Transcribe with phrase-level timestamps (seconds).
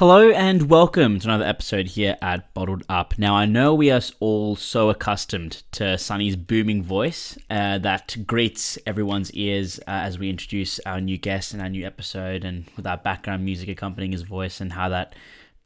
[0.00, 3.18] Hello and welcome to another episode here at Bottled Up.
[3.18, 8.78] Now, I know we are all so accustomed to Sunny's booming voice uh, that greets
[8.86, 12.86] everyone's ears uh, as we introduce our new guest and our new episode, and with
[12.86, 15.14] our background music accompanying his voice, and how that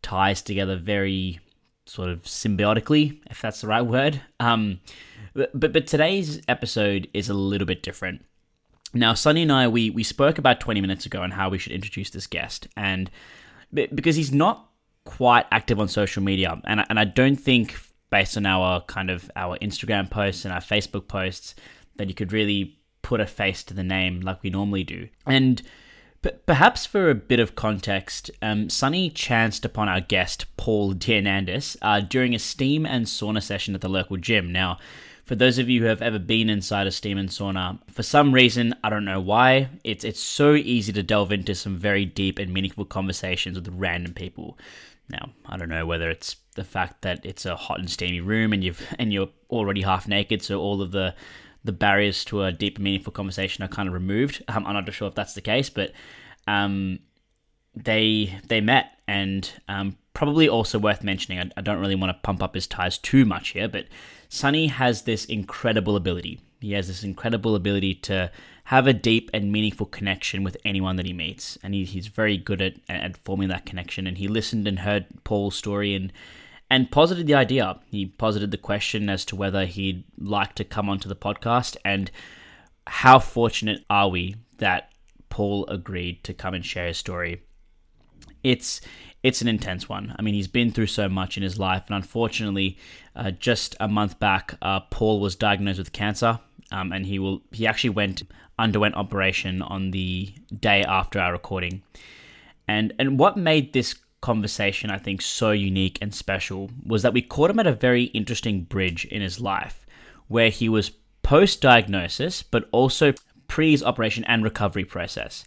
[0.03, 1.39] ties together very
[1.87, 4.21] sort of symbiotically, if that's the right word.
[4.41, 4.81] Um,
[5.33, 8.25] but, but today's episode is a little bit different.
[8.93, 11.73] Now, Sunny and I we we spoke about twenty minutes ago on how we should
[11.73, 13.13] introduce this guest, and
[13.75, 14.71] because he's not
[15.05, 17.77] quite active on social media, and I, and I don't think
[18.11, 21.55] based on our kind of our Instagram posts and our Facebook posts
[21.97, 25.09] that you could really put a face to the name like we normally do.
[25.27, 25.63] And
[26.47, 32.01] perhaps for a bit of context, um, Sunny chanced upon our guest Paul Dianandis uh,
[32.01, 34.53] during a steam and sauna session at the local gym.
[34.53, 34.79] Now,
[35.25, 38.33] for those of you who have ever been inside a steam and sauna, for some
[38.33, 42.39] reason, I don't know why, it's it's so easy to delve into some very deep
[42.39, 44.59] and meaningful conversations with random people.
[45.09, 48.53] Now, I don't know whether it's the fact that it's a hot and steamy room
[48.53, 51.15] and you've and you're already half naked, so all of the
[51.65, 54.45] the barriers to a deep and meaningful conversation are kind of removed.
[54.49, 55.93] Um, I'm not sure if that's the case, but
[56.47, 56.99] um,
[57.75, 61.39] they they met and um, probably also worth mentioning.
[61.39, 63.87] I, I don't really want to pump up his tires too much here, but
[64.29, 66.41] Sunny has this incredible ability.
[66.61, 68.31] He has this incredible ability to
[68.65, 72.39] have a deep and meaningful connection with anyone that he meets, and he, he's very
[72.39, 74.07] good at, at forming that connection.
[74.07, 76.13] And he listened and heard Paul's story and
[76.71, 77.79] and posited the idea.
[77.87, 82.11] He posited the question as to whether he'd like to come onto the podcast, and
[82.87, 84.91] how fortunate are we that
[85.29, 87.43] Paul agreed to come and share his story.
[88.43, 88.81] It's
[89.25, 90.15] it's an intense one.
[90.19, 92.77] I mean, he's been through so much in his life, and unfortunately,
[93.17, 97.43] uh, just a month back, uh, Paul was diagnosed with cancer, um, and he will
[97.51, 98.23] he actually went
[98.59, 101.83] underwent operation on the day after our recording,
[102.69, 107.21] and and what made this conversation I think so unique and special was that we
[107.23, 109.87] caught him at a very interesting bridge in his life,
[110.29, 113.15] where he was post diagnosis, but also
[113.49, 115.47] pre his operation and recovery process,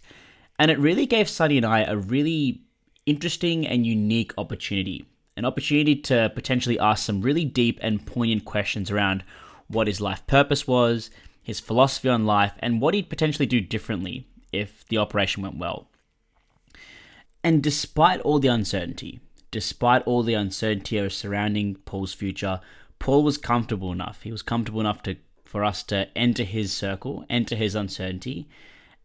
[0.58, 2.62] and it really gave Sunny and I a really
[3.08, 5.06] interesting and unique opportunity.
[5.36, 9.24] An opportunity to potentially ask some really deep and poignant questions around
[9.68, 11.10] what his life purpose was,
[11.42, 15.88] his philosophy on life, and what he'd potentially do differently if the operation went well.
[17.42, 19.20] And despite all the uncertainty,
[19.50, 22.60] despite all the uncertainty surrounding Paul's future,
[22.98, 24.22] Paul was comfortable enough.
[24.22, 28.46] He was comfortable enough to for us to enter his circle, enter his uncertainty,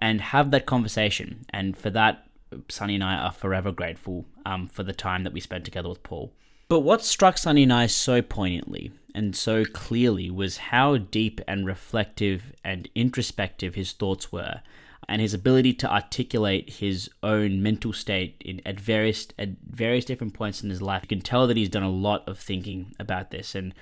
[0.02, 1.46] and have that conversation.
[1.52, 2.28] And for that,
[2.69, 6.03] Sunny and I are forever grateful um, for the time that we spent together with
[6.03, 6.31] Paul.
[6.69, 11.66] But what struck Sunny and I so poignantly and so clearly was how deep and
[11.66, 14.62] reflective and introspective his thoughts were,
[15.08, 20.34] and his ability to articulate his own mental state in, at various at various different
[20.34, 21.03] points in his life.
[21.03, 23.74] You can tell that he's done a lot of thinking about this, and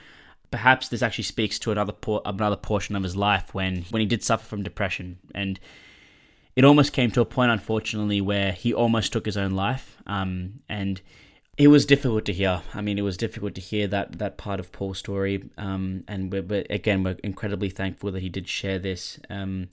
[0.49, 4.05] perhaps this actually speaks to another por- another portion of his life when when he
[4.05, 5.59] did suffer from depression and
[6.55, 9.97] it almost came to a point, unfortunately, where he almost took his own life.
[10.05, 11.01] Um, and
[11.57, 12.61] it was difficult to hear.
[12.73, 15.49] I mean, it was difficult to hear that that part of Paul's story.
[15.57, 19.19] Um, and we're, but again, we're incredibly thankful that he did share this.
[19.29, 19.69] Um,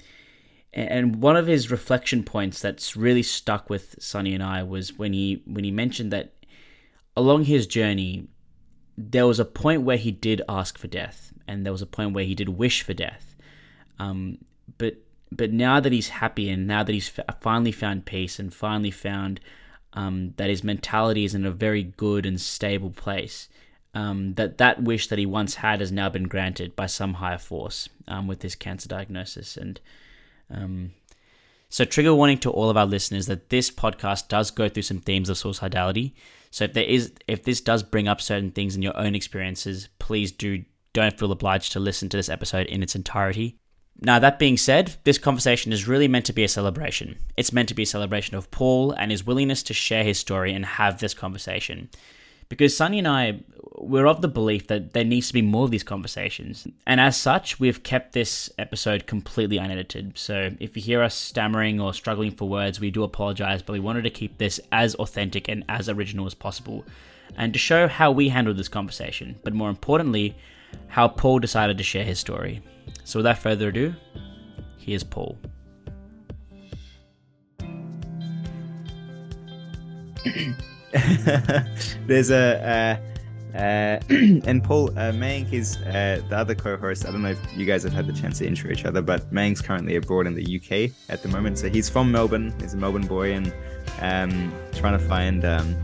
[0.72, 5.12] and one of his reflection points that's really stuck with Sunny and I was when
[5.12, 6.34] he when he mentioned that
[7.16, 8.28] along his journey,
[8.96, 12.12] there was a point where he did ask for death, and there was a point
[12.12, 13.34] where he did wish for death.
[13.98, 14.38] Um,
[14.76, 14.96] but
[15.30, 19.40] but now that he's happy and now that he's finally found peace and finally found
[19.92, 23.48] um, that his mentality is in a very good and stable place,
[23.94, 27.38] um, that that wish that he once had has now been granted by some higher
[27.38, 29.56] force um, with this cancer diagnosis.
[29.56, 29.80] And
[30.50, 30.92] um,
[31.68, 35.00] so, trigger warning to all of our listeners that this podcast does go through some
[35.00, 36.12] themes of suicidality.
[36.50, 39.88] So, if there is, if this does bring up certain things in your own experiences,
[39.98, 40.64] please do
[40.94, 43.58] don't feel obliged to listen to this episode in its entirety.
[44.00, 47.19] Now, that being said, this conversation is really meant to be a celebration.
[47.36, 50.53] It's meant to be a celebration of Paul and his willingness to share his story
[50.53, 51.88] and have this conversation.
[52.49, 53.40] Because Sunny and I,
[53.75, 56.67] we're of the belief that there needs to be more of these conversations.
[56.87, 60.17] And as such, we've kept this episode completely unedited.
[60.17, 63.81] So if you hear us stammering or struggling for words, we do apologize, but we
[63.81, 66.84] wanted to keep this as authentic and as original as possible.
[67.37, 70.37] And to show how we handled this conversation, but more importantly,
[70.87, 72.62] how Paul decided to share his story.
[73.08, 73.94] So without further ado,
[74.76, 75.38] here's Paul.
[82.06, 83.00] There's a
[83.55, 85.12] uh, uh, and Paul uh,
[85.50, 87.06] is uh, the other co-host.
[87.06, 89.32] I don't know if you guys have had the chance to intro each other, but
[89.32, 91.56] Mayank's currently abroad in the UK at the moment.
[91.56, 92.52] So he's from Melbourne.
[92.60, 93.55] He's a Melbourne boy and
[94.02, 95.75] um, trying to find um,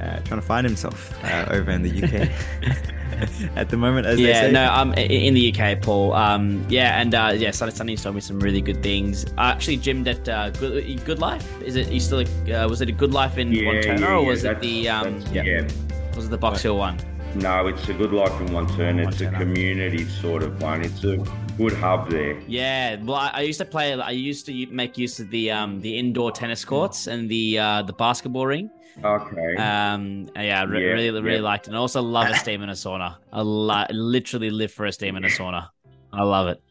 [0.00, 2.92] uh, trying to find himself uh, over in the UK
[3.56, 4.06] at the moment.
[4.06, 4.52] As yeah, they say.
[4.52, 6.12] no, I'm in the UK, Paul.
[6.14, 9.26] Um, yeah, and uh, yeah, Sunny Sunny's told me some really good things.
[9.38, 11.62] I actually gymmed at uh, good, good Life.
[11.62, 11.90] Is it?
[11.90, 12.20] You still?
[12.20, 14.88] Uh, was it a Good Life in Yeah, Montana, yeah, or yeah, was it the?
[14.88, 15.42] Um, yeah.
[15.42, 15.68] yeah.
[16.14, 16.98] Was it the Box Hill one?
[17.34, 18.98] No, it's a good life in one turn.
[18.98, 19.36] It's Montana.
[19.36, 20.82] a community sort of one.
[20.82, 21.18] It's a
[21.58, 22.40] good hub there.
[22.46, 23.92] Yeah, well, I, I used to play.
[23.92, 27.82] I used to make use of the um the indoor tennis courts and the uh
[27.82, 28.70] the basketball ring.
[29.04, 29.56] Okay.
[29.56, 31.42] Um, yeah, re- Yeah, really, really yeah.
[31.42, 31.70] liked it.
[31.70, 33.16] And I also love a steam in a sauna.
[33.32, 35.68] I li- literally live for a steam in a sauna.
[36.12, 36.62] I love it.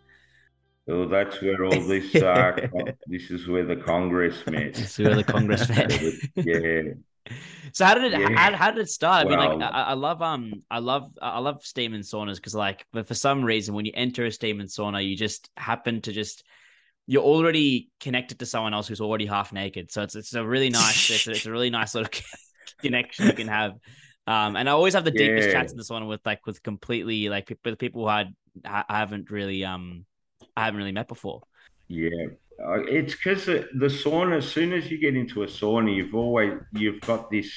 [0.88, 2.22] well, that's where all this.
[2.22, 4.78] Uh, con- this is where the Congress met.
[4.78, 5.92] It's where the Congress met.
[6.36, 6.94] yeah.
[7.74, 8.20] So how did it?
[8.20, 8.30] Yeah.
[8.36, 9.26] How, how did it start?
[9.26, 12.56] I mean, like I, I love um, I love I love steam and saunas because
[12.56, 16.02] like, but for some reason, when you enter a steam and sauna, you just happen
[16.02, 16.44] to just
[17.08, 19.92] you're already connected to someone else who's already half naked.
[19.92, 22.24] So it's it's a really nice it's a, it's a really nice sort of
[22.82, 23.74] connection you can have.
[24.28, 25.52] Um, and I always have the deepest Yeah.
[25.52, 28.26] chats in the sauna with like with completely like with people who I,
[28.66, 30.06] I haven't really um
[30.56, 31.44] I haven't really met before.
[31.88, 32.10] Yeah,
[32.66, 34.38] uh, it's because the, the sauna.
[34.38, 37.52] As soon as you get into a sauna, you've always you've got this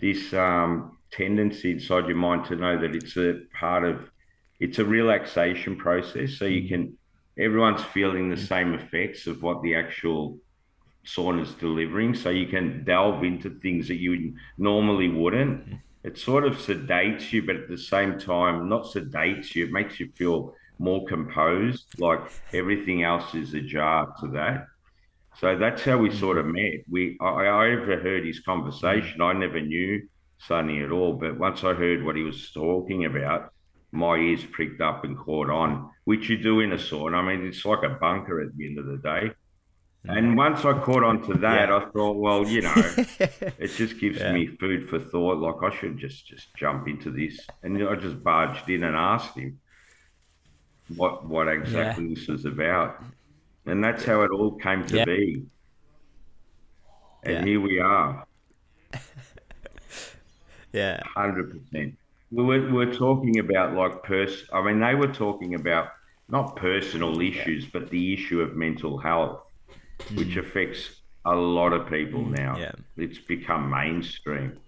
[0.00, 4.10] this um, tendency inside your mind to know that it's a part of
[4.58, 6.38] it's a relaxation process.
[6.38, 6.96] So you can
[7.40, 8.48] everyone's feeling the mm.
[8.48, 10.38] same effects of what the actual
[11.04, 12.14] sauna's delivering.
[12.14, 15.68] So you can delve into things that you normally wouldn't.
[15.68, 15.80] Mm.
[16.04, 19.66] It sort of sedates you, but at the same time, not sedates you.
[19.66, 21.86] It makes you feel more composed.
[21.98, 22.20] Like
[22.52, 24.66] everything else is a jar to that.
[25.36, 26.18] So that's how we mm-hmm.
[26.18, 26.84] sort of met.
[26.88, 28.44] We I, I overheard his mm.
[28.44, 29.22] conversation.
[29.22, 30.08] I never knew
[30.38, 33.52] Sunny at all, but once I heard what he was talking about,
[33.92, 37.14] my ears pricked up and caught on, which you do in a sauna.
[37.16, 39.30] I mean, it's like a bunker at the end of the day.
[40.06, 40.16] Mm.
[40.18, 41.76] And once I caught on to that, Yeah.
[41.76, 42.72] I thought, well, you know,
[43.58, 44.32] it just gives Yeah.
[44.32, 45.38] me food for thought.
[45.38, 49.36] Like I should just just jump into this, and I just barged in and asked
[49.36, 49.60] him
[50.96, 53.02] what what exactly this was about,
[53.66, 55.04] and that's how it all came to Yeah.
[55.04, 55.44] be.
[57.24, 57.44] And Yeah.
[57.44, 58.26] here we are,
[60.72, 61.96] yeah, hundred percent.
[62.30, 64.44] We were, we were talking about like pers.
[64.52, 65.88] I mean, they were talking about
[66.28, 69.50] not personal issues, but the issue of mental health,
[70.14, 70.40] which hmm.
[70.40, 72.34] affects a lot of people hmm.
[72.34, 72.56] now.
[72.56, 72.72] Yeah.
[72.96, 74.58] It's become mainstream.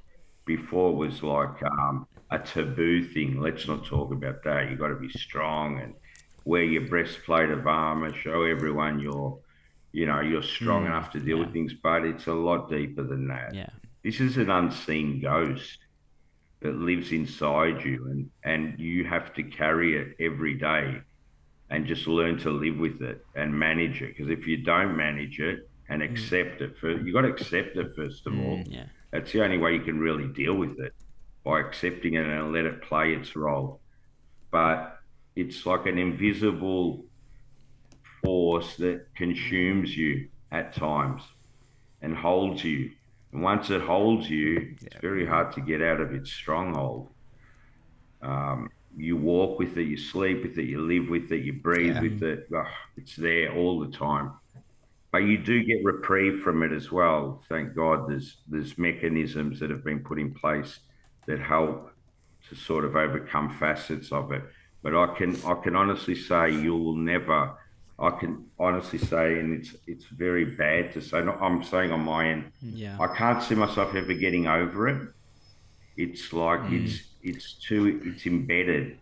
[0.45, 3.41] Before it was like um, a taboo thing.
[3.41, 4.71] Let's not talk about that.
[4.71, 5.95] You got to be strong and
[6.45, 8.13] wear your breastplate of armor.
[8.13, 9.39] Show everyone you're,
[9.93, 10.89] you know, you're strong hmm.
[10.89, 11.75] enough to deal with things.
[11.75, 13.71] But it's a lot deeper than that Yeah.
[14.03, 15.79] this is an unseen ghost
[16.63, 21.01] that lives inside you and and you have to carry it every day
[21.71, 25.41] and just learn to live with it and manage it because if you don't manage
[25.41, 26.11] it and mm.
[26.11, 28.85] accept it for you got to accept it first of mm, all Yeah.
[29.11, 30.95] that's the only way you can really deal with it
[31.45, 33.81] by accepting it and let it play its role
[34.51, 34.99] but
[35.35, 37.05] it's like an invisible
[38.23, 41.23] force that consumes you at times
[42.03, 42.91] and holds you.
[43.33, 47.09] And once it holds you, it's very hard to get out of its stronghold.
[48.21, 51.95] Um, you walk with it, you sleep with it, you live with it, you breathe
[51.97, 52.03] Yeah.
[52.03, 52.49] with it.
[52.97, 54.33] It's there all the time.
[55.11, 57.43] But you do get reprieve from it as well.
[57.49, 60.81] Thank God there's there's mechanisms that have been put in place
[61.27, 61.91] that help
[62.49, 64.43] to sort of overcome facets of it.
[64.83, 67.55] But I can I can honestly say you'll never
[68.03, 72.01] I can honestly say and it's it's very bad to say not, I'm saying on
[72.01, 72.97] my end Yeah.
[72.99, 75.09] I can't see myself ever getting over it.
[75.97, 78.99] It's like it's it's too it's embedded.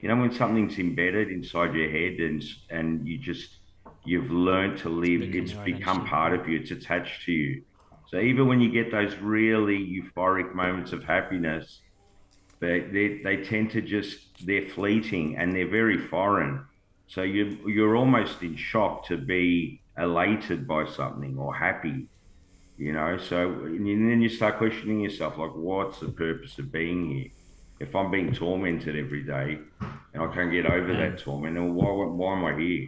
[0.00, 3.60] You know when something's embedded inside your head and and you just
[4.04, 5.20] you've learned to live.
[5.20, 6.58] become It's become part of you.
[6.58, 7.62] It's attached to you.
[8.08, 11.80] So even when you get those really euphoric moments of happiness,
[12.60, 16.64] they they, they tend to just they're fleeting and they're very foreign.
[17.12, 17.44] So you
[17.76, 21.98] you're almost in shock to be elated by something or happy,
[22.76, 23.12] you know.
[23.18, 23.38] So
[23.76, 27.30] and then you start questioning yourself, like, what's the purpose of being here?
[27.84, 29.48] If I'm being tormented every day
[30.12, 31.90] and I can't get over that torment, then why
[32.20, 32.84] why am I here?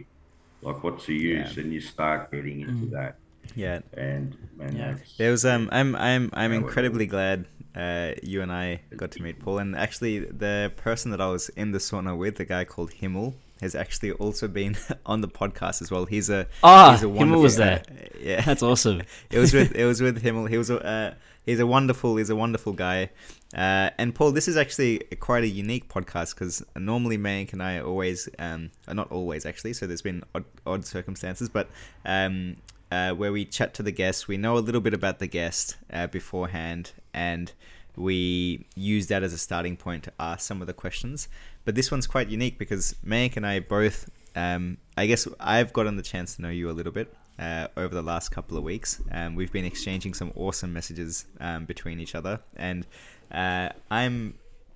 [0.61, 1.57] Like, what's the use?
[1.57, 3.13] And you start getting into that,
[3.55, 3.79] yeah.
[3.93, 4.95] and and Yeah.
[5.17, 9.21] There was um I'm I'm I'm Yeah, incredibly glad uh you and I got to
[9.23, 12.63] meet Paul and actually the person that I was in the sauna with, the guy
[12.65, 16.05] called Himmel, has actually also been on the podcast as well.
[16.05, 19.01] He's a Ah, he's a Himmel was wonderful- uh, yeah, That's awesome.
[19.31, 20.45] it was with it was with Himmel.
[20.45, 21.13] He was a uh,
[21.45, 23.09] he's a wonderful he's a wonderful guy.
[23.55, 27.79] Uh, and Paul, this is actually quite a unique podcast because normally Mayank and I
[27.79, 29.73] always um not always actually.
[29.73, 31.67] So there's been odd, odd circumstances, but
[32.05, 32.57] um
[32.91, 35.77] uh, where we chat to the guest, we know a little bit about the guest
[35.91, 37.51] uh, beforehand, and
[37.95, 41.27] we use that as a starting point to ask some of the questions.
[41.65, 45.95] But this one's quite unique because Mayank and I both, um, I guess I've gotten
[45.95, 49.01] the chance to know you a little bit uh, over the last couple of weeks.
[49.11, 52.85] Um, we've been exchanging some awesome messages um, between each other, and
[53.31, 54.35] uh, I'm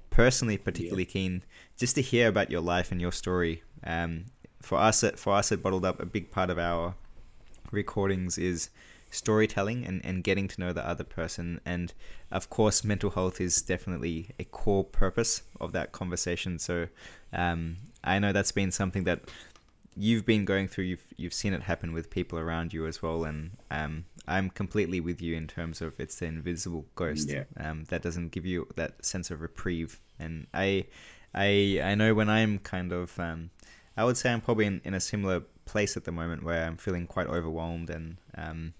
[0.10, 1.12] personally particularly yeah.
[1.12, 1.44] keen
[1.78, 3.64] just to hear about your life and your story.
[3.84, 4.26] Um,
[4.62, 6.96] for us, at, for us at Bottled Up, a big part of our
[7.72, 8.70] recordings is
[9.10, 11.60] storytelling and, and getting to know the other person.
[11.66, 11.94] And
[12.32, 16.60] of course, mental health is definitely a core purpose of that conversation.
[16.60, 16.88] So
[17.34, 19.22] um, I know that's been something that
[19.96, 20.86] you've been going through.
[20.86, 23.24] You've you've seen it happen with people around you as well.
[23.24, 27.44] And um, I'm completely with you in terms of it's the invisible ghost yeah.
[27.60, 30.00] um, that doesn't give you that sense of reprieve.
[30.20, 30.86] And I
[31.34, 33.50] I I know when I'm kind of um,
[33.96, 36.78] I would say I'm probably in, in a similar place at the moment where I'm
[36.78, 38.74] feeling quite overwhelmed and um,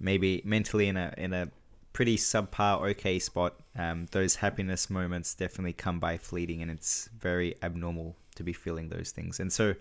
[0.00, 1.50] maybe mentally in a in a
[1.92, 3.54] pretty subpar okay spot.
[3.76, 8.88] Um, those happiness moments definitely come by fleeting, and it's very abnormal to be feeling
[8.88, 9.40] those things.
[9.40, 9.74] And so,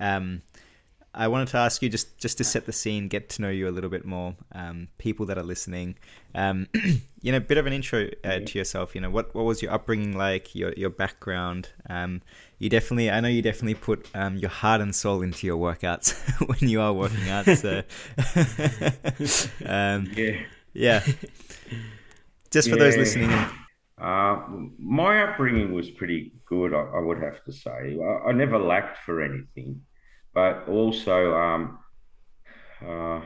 [0.00, 0.42] um,
[1.14, 3.68] I wanted to ask you just just to set the scene, get to know you
[3.68, 4.34] a little bit more.
[4.52, 5.96] Um, people that are listening,
[6.34, 6.66] um,
[7.22, 8.94] you know, a bit of an intro uh, to yourself.
[8.94, 10.54] You know, what what was your upbringing like?
[10.54, 11.70] Your your background.
[11.88, 12.22] Um,
[12.58, 16.14] you definitely, I know you definitely put um, your heart and soul into your workouts
[16.60, 17.44] when you are working out.
[17.44, 17.82] So,
[19.66, 20.40] um, yeah,
[20.72, 21.04] yeah.
[22.50, 22.84] Just for yeah.
[22.84, 23.30] those listening.
[23.98, 24.40] Uh,
[24.78, 27.98] my upbringing was pretty good, I, I would have to say.
[28.00, 29.82] I, I, never lacked for anything,
[30.34, 31.78] but also um,
[32.84, 33.20] uh,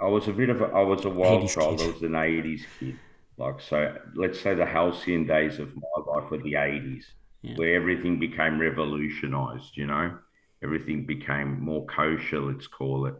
[0.00, 1.78] I was a bit of a, I was a wild child.
[1.78, 1.88] Kid.
[1.88, 2.98] I was an '80s kid.
[3.38, 7.04] Like so, let's say the halcyon days of my life were the '80s
[7.42, 7.54] yeah.
[7.56, 10.16] where everything became revolutionized, you know,
[10.62, 13.14] everything became more kosher, let's call it.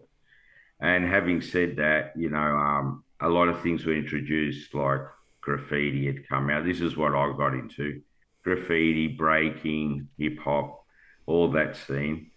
[0.80, 5.00] And having said that, you know, um, a lot of things were introduced, like
[5.40, 6.64] graffiti had come out.
[6.64, 8.00] This is what I got into
[8.42, 10.84] graffiti, breaking, hip hop,
[11.26, 12.31] all that scene.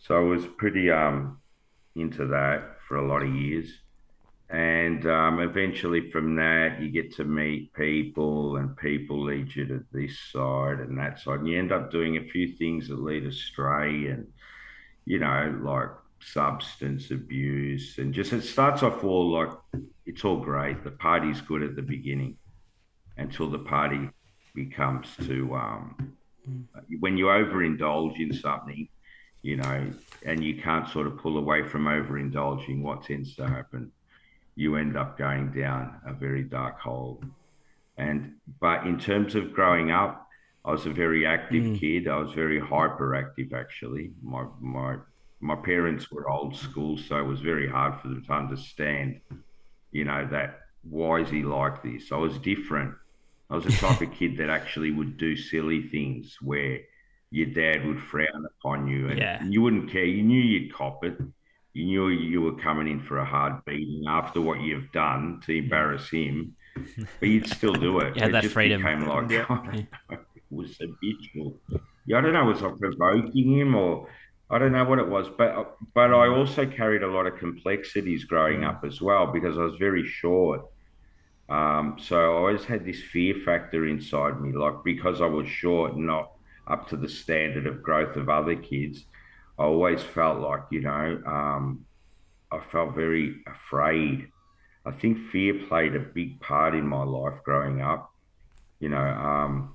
[0.00, 1.38] So I was pretty um,
[1.94, 3.70] into that for a lot of years.
[4.48, 9.84] And um, eventually, from that, you get to meet people, and people lead you to
[9.92, 11.40] this side and that side.
[11.40, 14.26] And you end up doing a few things that lead astray, and
[15.04, 15.90] you know, like
[16.20, 19.50] substance abuse, and just it starts off all like
[20.06, 20.82] it's all great.
[20.82, 22.36] The party's good at the beginning
[23.18, 24.08] until the party
[24.54, 26.16] becomes to um,
[26.98, 28.88] when you overindulge in something,
[29.42, 29.90] you know,
[30.24, 32.82] and you can't sort of pull away from overindulging.
[32.82, 33.92] What tends to happen?
[34.60, 37.22] you end up going down a very dark hole.
[37.96, 40.28] And but in terms of growing up,
[40.64, 41.80] I was a very active mm.
[41.80, 42.08] kid.
[42.08, 44.12] I was very hyperactive actually.
[44.22, 44.96] My my
[45.40, 49.20] my parents were old school, so it was very hard for them to understand,
[49.92, 52.12] you know, that why is he like this?
[52.12, 52.94] I was different.
[53.48, 56.80] I was the type of kid that actually would do silly things where
[57.30, 59.42] your dad would frown upon you and yeah.
[59.44, 60.04] you wouldn't care.
[60.04, 61.16] You knew you'd cop it
[61.72, 65.56] you knew you were coming in for a hard beating after what you've done to
[65.56, 68.16] embarrass him, but you'd still do it.
[68.16, 68.82] You had it that freedom.
[68.82, 69.46] Became like, yeah.
[69.50, 69.62] oh,
[70.10, 71.56] it was habitual.
[72.06, 74.08] Yeah, I don't know, was I provoking him or
[74.50, 78.24] I don't know what it was, but but I also carried a lot of complexities
[78.24, 80.62] growing up as well because I was very short.
[81.48, 85.96] Um, so I always had this fear factor inside me, like because I was short,
[85.96, 86.32] not
[86.70, 89.04] up to the standard of growth of other kids.
[89.58, 91.84] I always felt like, you know, um,
[92.50, 94.28] I felt very afraid.
[94.86, 98.12] I think fear played a big part in my life growing up.
[98.78, 99.74] You know, um,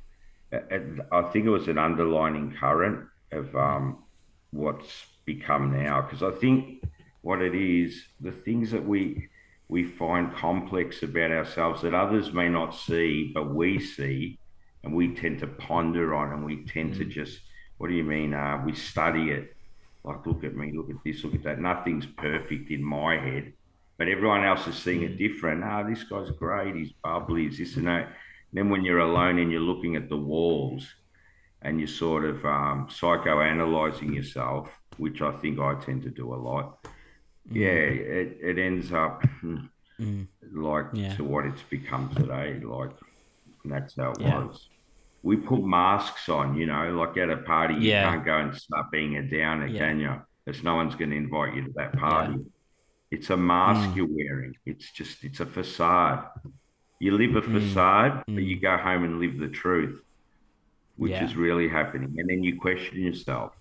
[0.52, 4.04] I think it was an underlining current of um,
[4.52, 6.02] what's become now.
[6.02, 6.84] Because I think
[7.22, 9.30] what it is, the things that we
[9.68, 14.38] we find complex about ourselves that others may not see, but we see,
[14.86, 17.10] and we tend to ponder on, and we tend to mm.
[17.10, 17.40] just,
[17.78, 18.34] what do you mean?
[18.34, 19.56] Uh, we study it
[20.06, 21.60] like, look at me, look at this, look at that.
[21.60, 23.54] Nothing's perfect in my head,
[23.98, 25.64] but everyone else is seeing it different.
[25.64, 26.76] Ah, this guy's great.
[26.76, 27.46] He's bubbly.
[27.46, 28.10] He's this and that.
[28.54, 30.88] Then when you're alone and you're looking at the walls
[31.64, 36.36] and you're sort of um, psychoanalyzing yourself, which I think I tend to do a
[36.36, 36.84] lot.
[37.50, 37.56] Mm.
[37.56, 40.28] Yeah, it, it ends up mm.
[40.54, 41.16] like yeah.
[41.16, 42.60] to what it's become today.
[42.64, 42.92] Like,
[43.66, 44.38] that's how it yeah.
[44.38, 44.70] was
[45.26, 47.82] we put masks on, you know, like at a party, yeah.
[47.82, 49.80] you can't go and start being a downer, yeah.
[49.80, 50.22] can you?
[50.46, 52.34] Because no one's going to invite you to that party.
[52.34, 52.44] Yeah.
[53.10, 53.96] It's a mask mm.
[53.96, 54.56] you're wearing.
[54.68, 56.28] It's just, it's a facade.
[57.00, 57.54] You live a mm.
[57.60, 58.36] facade, mm.
[58.36, 60.00] but you go home and live the truth,
[60.98, 62.14] which is really happening.
[62.20, 63.54] And then you question yourself.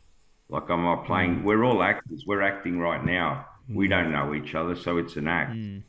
[0.51, 1.37] Like, am I playing?
[1.37, 1.45] Mm.
[1.45, 2.25] We're all actors.
[2.27, 3.47] We're acting right now.
[3.71, 3.91] We mm.
[3.91, 5.53] don't know each other, so it's an act.
[5.53, 5.83] Mm.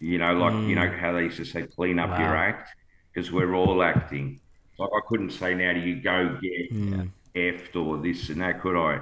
[0.00, 0.68] You know, like mm.
[0.68, 2.18] you know how they used to say, clean up wow.
[2.18, 2.70] your act,
[3.12, 4.40] because we're all acting.
[4.78, 7.10] Like I couldn't say now, do you go get mm.
[7.34, 9.00] effed or this and that, could I?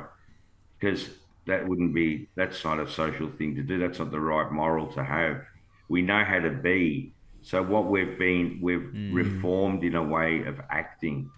[0.78, 1.08] Because
[1.46, 2.28] that wouldn't be.
[2.34, 3.78] That's not a social thing to do.
[3.78, 5.42] That's not the right moral to have.
[5.88, 7.12] We know how to be.
[7.42, 9.14] So what we've been, we've mm.
[9.14, 11.30] reformed in a way of acting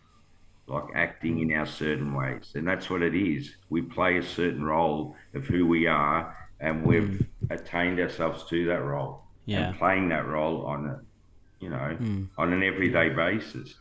[0.66, 2.52] like acting in our certain ways.
[2.54, 3.54] And that's what it is.
[3.68, 7.50] We play a certain role of who we are, and we've mm.
[7.50, 9.22] attained ourselves to that role.
[9.44, 9.68] Yeah.
[9.68, 11.00] And playing that role on a,
[11.58, 12.28] you know, mm.
[12.38, 13.74] on an everyday basis.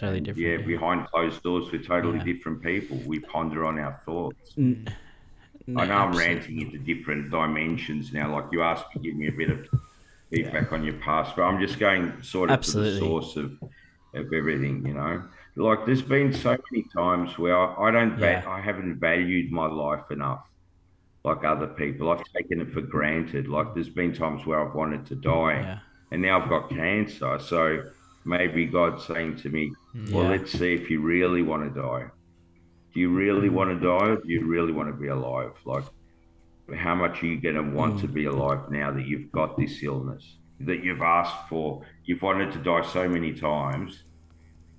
[0.00, 0.48] Totally different.
[0.48, 2.24] Yeah, behind closed doors, we're totally yeah.
[2.24, 2.96] different people.
[3.06, 4.54] We ponder on our thoughts.
[4.56, 4.90] Mm.
[5.66, 8.32] No, I know I'm ranting into different dimensions now.
[8.34, 9.68] Like you asked me, give me a bit of
[10.30, 10.78] feedback yeah.
[10.78, 12.94] on your past, but I'm just going sort of absolutely.
[12.94, 13.58] to the source of
[14.14, 15.22] of everything, you know.
[15.54, 18.42] Like there's been so many times where I, I don't, yeah.
[18.48, 20.48] I haven't valued my life enough,
[21.24, 22.10] like other people.
[22.10, 23.48] I've taken it for granted.
[23.48, 25.78] Like there's been times where I've wanted to die, yeah.
[26.10, 27.38] and now I've got cancer.
[27.38, 27.84] So
[28.24, 32.06] maybe God's saying to me, "Well, let's see if you really want to die.
[32.92, 33.52] Do you really mm.
[33.52, 35.52] want to die, do you really want to be alive?
[35.64, 35.84] Like,
[36.76, 38.00] how much are you going to want mm.
[38.02, 41.82] to be alive now that you've got this illness?" that you've asked for.
[42.04, 44.04] You've wanted to die so many times.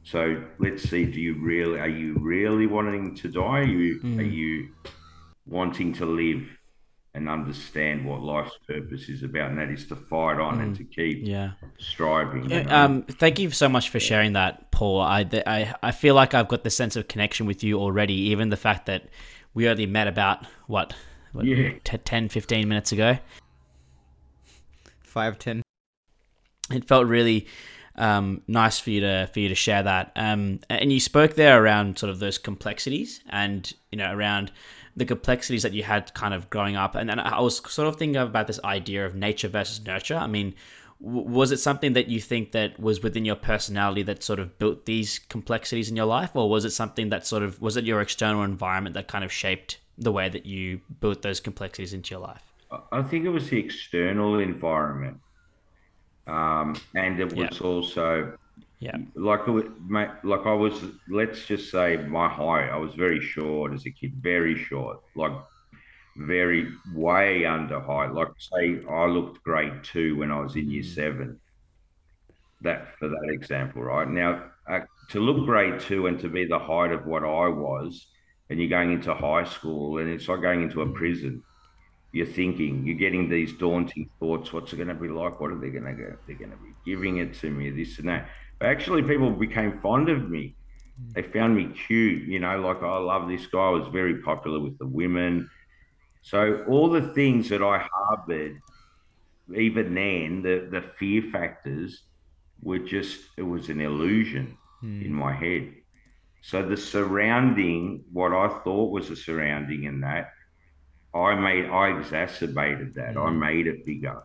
[0.04, 1.06] So let's see.
[1.06, 1.80] Do you really?
[1.80, 3.60] Are you really wanting to die?
[3.60, 4.20] Are you mm.
[4.20, 4.70] are you
[5.46, 6.44] wanting to live
[7.14, 10.64] and understand what life's purpose is about, and that is to fight on mm.
[10.64, 12.50] and to keep yeah striving.
[12.50, 12.76] You know?
[12.76, 15.02] Um, thank you so much for sharing that, Paul.
[15.02, 18.14] I, I I feel like I've got the sense of connection with you already.
[18.14, 19.10] Even the fact that
[19.54, 20.94] we only met about what,
[21.34, 21.74] what yeah.
[21.84, 23.18] 10, 15 minutes ago.
[25.04, 25.62] Five, ten
[26.74, 27.48] it felt really
[27.96, 30.12] um, nice for you to for you to share that.
[30.16, 34.52] Um, and you spoke there around sort of those complexities, and you know around
[34.96, 36.96] the complexities that you had kind of growing up.
[36.96, 40.16] And then I was sort of thinking about this idea of nature versus nurture.
[40.16, 40.54] I mean,
[41.02, 44.58] w- was it something that you think that was within your personality that sort of
[44.60, 47.86] built these complexities in your life, or was it something that sort of was it
[47.86, 52.12] your external environment that kind of shaped the way that you built those complexities into
[52.12, 52.44] your life?
[52.92, 55.20] I think it was the external environment.
[56.28, 57.68] Um, and it was yeah.
[57.68, 58.38] also
[58.82, 59.42] yeah like
[60.24, 60.74] like I was
[61.08, 65.32] let's just say my height I was very short as a kid very short like
[66.18, 70.82] very way under height like say I looked grade two when I was in year
[70.82, 70.96] mm.
[70.96, 71.40] seven
[72.62, 74.80] that for that example right now uh,
[75.12, 78.08] to look grade two and to be the height of what I was
[78.50, 80.96] and you're going into high school and it's like going into a mm.
[80.96, 81.44] prison
[82.14, 84.52] you're thinking, you're getting these daunting thoughts.
[84.52, 85.40] What's it going to be like?
[85.40, 86.14] What are they going to go?
[86.28, 88.28] They're going to be giving it to me, this and that.
[88.62, 90.56] Actually, people became fond of me.
[91.14, 93.60] They found me cute, you know, like I love this guy.
[93.60, 95.50] I was very popular with the women.
[96.22, 98.60] So all the things that I harbored,
[99.54, 102.04] even then, the the fear factors
[102.62, 105.04] were just it was an illusion mm.
[105.06, 105.74] in my head.
[106.42, 110.32] So the surrounding, what I thought was a surrounding in that,
[111.14, 113.16] I made I exacerbated that.
[113.16, 113.28] Mm.
[113.28, 114.22] I made it bigger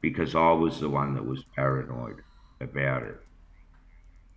[0.00, 2.22] because I was the one that was paranoid
[2.60, 3.25] about it.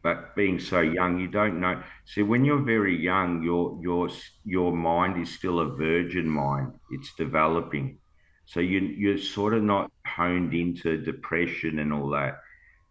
[0.01, 1.83] But being so young, you don't know.
[2.05, 4.09] See, when you're very young, your your
[4.45, 6.71] your mind is still a virgin mind.
[6.91, 7.97] It's developing,
[8.45, 12.39] so you you're sort of not honed into depression and all that.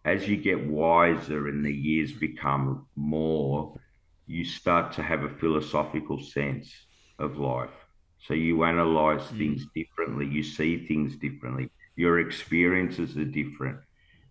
[0.05, 3.79] As you get wiser and the years become more,
[4.27, 6.71] you start to have a philosophical sense
[7.17, 7.73] of life
[8.19, 9.37] so you analyze mm.
[9.37, 13.79] things differently, you see things differently, your experiences are different,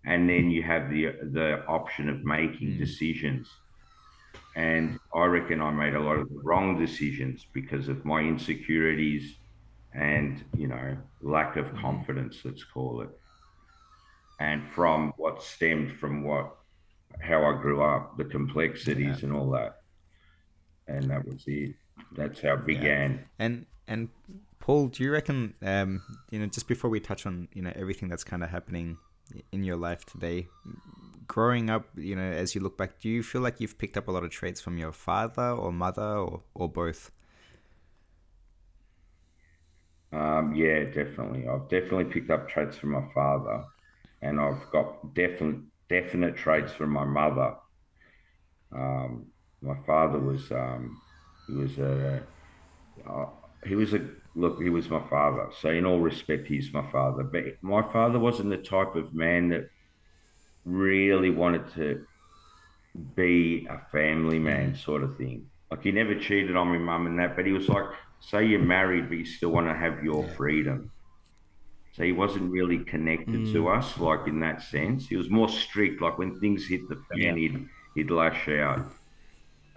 [0.04, 2.78] and then you have the the option of making mm.
[2.78, 3.48] decisions.
[4.56, 9.36] And I reckon I made a lot of the wrong decisions because of my insecurities
[9.94, 11.80] and you know lack of mm.
[11.80, 13.10] confidence, let's call it,
[14.40, 16.56] and from what stemmed from what
[17.20, 19.28] how I grew up, the complexities yeah.
[19.28, 19.80] and all that,
[20.86, 21.74] and that was it.
[22.16, 23.12] That's how it began.
[23.12, 23.44] Yeah.
[23.44, 24.08] And and
[24.60, 28.08] Paul, do you reckon, um, you know, just before we touch on, you know, everything
[28.08, 28.98] that's kind of happening
[29.52, 30.48] in your life today,
[31.26, 34.08] growing up, you know, as you look back, do you feel like you've picked up
[34.08, 37.10] a lot of traits from your father or mother or, or both?
[40.12, 41.46] Um, yeah, definitely.
[41.48, 43.64] I've definitely picked up traits from my father,
[44.22, 47.56] and I've got definite definite traits from my mother.
[48.72, 49.26] Um,
[49.60, 51.00] my father was um,
[51.46, 52.22] he was a,
[53.06, 53.26] a
[53.66, 54.00] he was a
[54.34, 54.62] look.
[54.62, 57.22] He was my father, so in all respect, he's my father.
[57.22, 59.68] But my father wasn't the type of man that
[60.64, 62.04] really wanted to
[63.14, 65.46] be a family man, sort of thing.
[65.70, 67.84] Like he never cheated on my mum and that, but he was like,
[68.20, 70.90] say you're married, but you still want to have your freedom.
[71.92, 73.52] So he wasn't really connected mm.
[73.52, 75.08] to us, like in that sense.
[75.08, 76.00] He was more strict.
[76.00, 77.34] Like when things hit the fan, yeah.
[77.34, 78.86] he'd he'd lash out,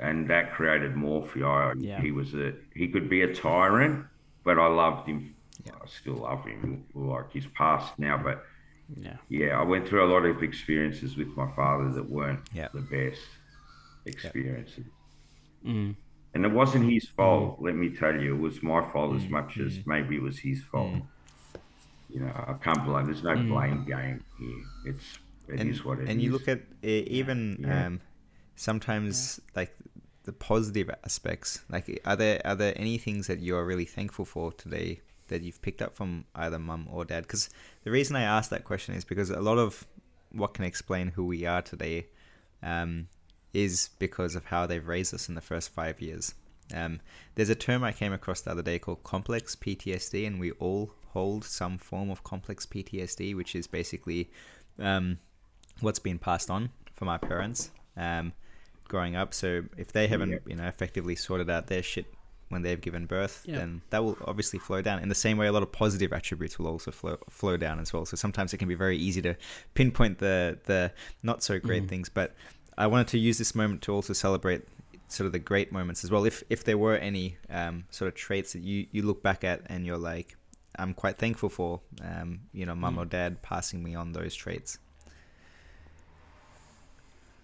[0.01, 2.01] and that created more for Yeah.
[2.01, 4.05] He was a he could be a tyrant,
[4.43, 5.35] but I loved him.
[5.65, 5.73] Yeah.
[5.81, 6.85] I still love him.
[6.93, 8.43] Like he's passed now, but
[8.99, 9.59] yeah, yeah.
[9.59, 12.67] I went through a lot of experiences with my father that weren't yeah.
[12.73, 13.21] the best
[14.05, 14.85] experiences.
[15.65, 15.95] Mm.
[16.33, 17.65] And it wasn't his fault, mm.
[17.65, 18.35] let me tell you.
[18.35, 19.23] It was my fault mm.
[19.23, 19.87] as much as mm.
[19.87, 20.93] maybe it was his fault.
[20.93, 21.03] Mm.
[22.09, 23.05] You know, I can't blame.
[23.05, 23.49] There's no mm.
[23.49, 24.93] blame game here.
[24.93, 26.23] It's it and, is what it and is.
[26.25, 28.01] you look at uh, even um,
[28.55, 29.75] sometimes like
[30.23, 31.61] the positive aspects.
[31.69, 35.61] Like, are there are there any things that you're really thankful for today that you've
[35.61, 37.23] picked up from either mum or dad?
[37.23, 37.49] Because
[37.83, 39.85] the reason I ask that question is because a lot of
[40.31, 42.07] what can explain who we are today
[42.63, 43.07] um,
[43.53, 46.33] is because of how they've raised us in the first five years.
[46.73, 47.01] Um,
[47.35, 50.93] there's a term I came across the other day called complex PTSD, and we all
[51.09, 54.31] hold some form of complex PTSD, which is basically
[54.79, 55.19] um,
[55.81, 58.31] what's been passed on from our parents um,
[58.91, 59.33] growing up.
[59.33, 62.05] So if they haven't, you know, effectively sorted out their shit
[62.49, 63.59] when they've given birth, yeah.
[63.59, 65.01] then that will obviously flow down.
[65.01, 67.93] In the same way, a lot of positive attributes will also flow flow down as
[67.93, 68.05] well.
[68.05, 69.33] So sometimes it can be very easy to
[69.73, 70.91] pinpoint the the
[71.23, 71.89] not so great mm.
[71.89, 72.35] things, but
[72.77, 74.63] I wanted to use this moment to also celebrate
[75.07, 76.25] sort of the great moments as well.
[76.25, 79.61] If if there were any um, sort of traits that you, you look back at
[79.67, 80.35] and you're like,
[80.77, 83.01] I'm quite thankful for, um, you know, mum mm.
[83.01, 84.77] or dad passing me on those traits.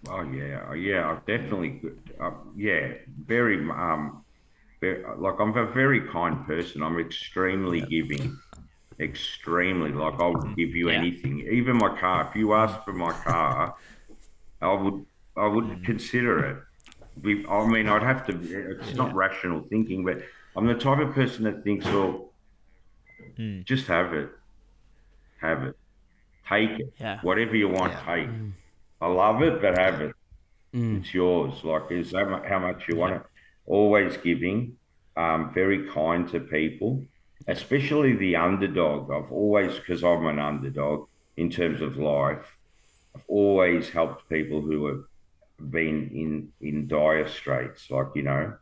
[0.06, 1.80] Oh yeah, oh, yeah, I definitely.
[2.20, 2.92] Uh, yeah,
[3.26, 3.58] very.
[3.58, 4.24] Um,
[4.80, 6.82] very, like I'm a very kind person.
[6.82, 7.86] I'm extremely yeah.
[7.86, 8.38] giving,
[9.00, 9.90] extremely.
[9.90, 10.54] Like I'll mm-hmm.
[10.54, 10.98] give you yeah.
[10.98, 12.28] anything, even my car.
[12.30, 13.74] If you ask for my car,
[14.62, 15.04] I would
[15.36, 15.84] I would mm.
[15.84, 16.56] consider it.
[17.22, 18.32] We, I mean, I'd have to.
[18.78, 18.94] It's yeah.
[18.94, 20.22] not rational thinking, but
[20.56, 22.30] I'm the type of person that thinks, well,
[23.36, 23.64] mm.
[23.64, 24.30] just have it,
[25.40, 25.76] have it,
[26.48, 27.18] take it, yeah.
[27.22, 28.14] whatever you want, yeah.
[28.14, 28.28] take.
[28.28, 28.52] Mm.
[29.00, 30.14] I love it, but have it.
[30.74, 31.00] Mm.
[31.00, 31.64] It's yours.
[31.64, 33.22] Like, is that how much you want it?
[33.66, 34.76] Always giving,
[35.16, 37.04] um, very kind to people,
[37.46, 39.10] especially the underdog.
[39.10, 42.56] I've always, because I'm an underdog in terms of life,
[43.14, 48.54] I've always helped people who have been in in dire straits, like you know,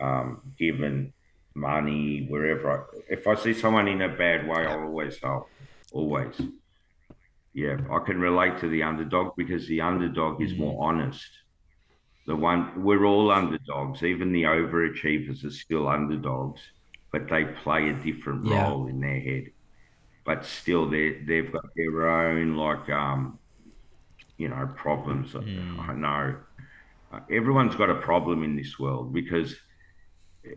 [0.00, 1.12] um, given
[1.54, 2.70] money wherever.
[2.70, 5.48] I, if I see someone in a bad way, I'll always help.
[5.92, 6.40] Always.
[7.58, 10.88] Yeah, I can relate to the underdog because the underdog is more mm.
[10.88, 11.28] honest.
[12.24, 14.04] The one we're all underdogs.
[14.04, 16.60] Even the overachievers are still underdogs,
[17.10, 18.62] but they play a different yeah.
[18.62, 19.46] role in their head.
[20.24, 23.40] But still, they they've got their own like um,
[24.36, 25.32] you know, problems.
[25.32, 25.88] Mm.
[25.88, 26.36] I know
[27.28, 29.56] everyone's got a problem in this world because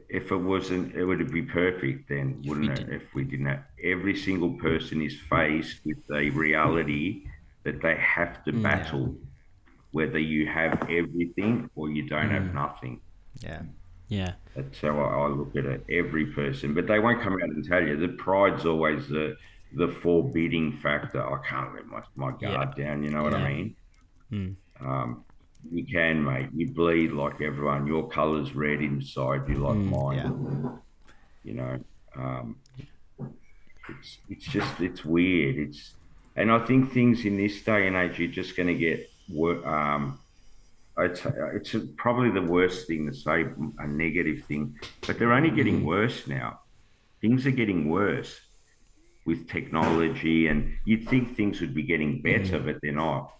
[0.09, 2.89] if it wasn't, it would be perfect then, wouldn't it?
[2.89, 7.25] If we didn't have, every single person is faced with a reality
[7.63, 9.71] that they have to mm, battle, yeah.
[9.91, 12.31] whether you have everything or you don't mm.
[12.31, 13.01] have nothing.
[13.39, 13.61] Yeah.
[14.07, 14.33] Yeah.
[14.55, 15.85] That's how I, I, look at it.
[15.89, 17.95] Every person, but they won't come out and tell you.
[17.95, 19.37] The pride's always the
[19.73, 21.23] the forbidding factor.
[21.25, 22.85] I can't let my, my guard yeah.
[22.85, 23.03] down.
[23.03, 23.37] You know what yeah.
[23.37, 23.75] I mean?
[24.31, 24.55] Mm.
[24.81, 25.23] Um,
[25.71, 26.49] you can, mate.
[26.55, 27.87] You bleed like everyone.
[27.87, 30.17] Your colour's red inside you, like mm, mine.
[30.63, 30.71] Yeah.
[31.43, 31.79] You know,
[32.15, 32.55] um,
[33.89, 35.57] it's it's just it's weird.
[35.57, 35.93] It's
[36.35, 39.09] and I think things in this day and age, you're just going to get.
[39.65, 40.19] Um,
[40.97, 43.45] it's it's probably the worst thing to say,
[43.79, 45.85] a negative thing, but they're only getting mm.
[45.85, 46.59] worse now.
[47.21, 48.39] Things are getting worse
[49.25, 52.65] with technology, and you'd think things would be getting better, mm.
[52.65, 53.33] but they're not.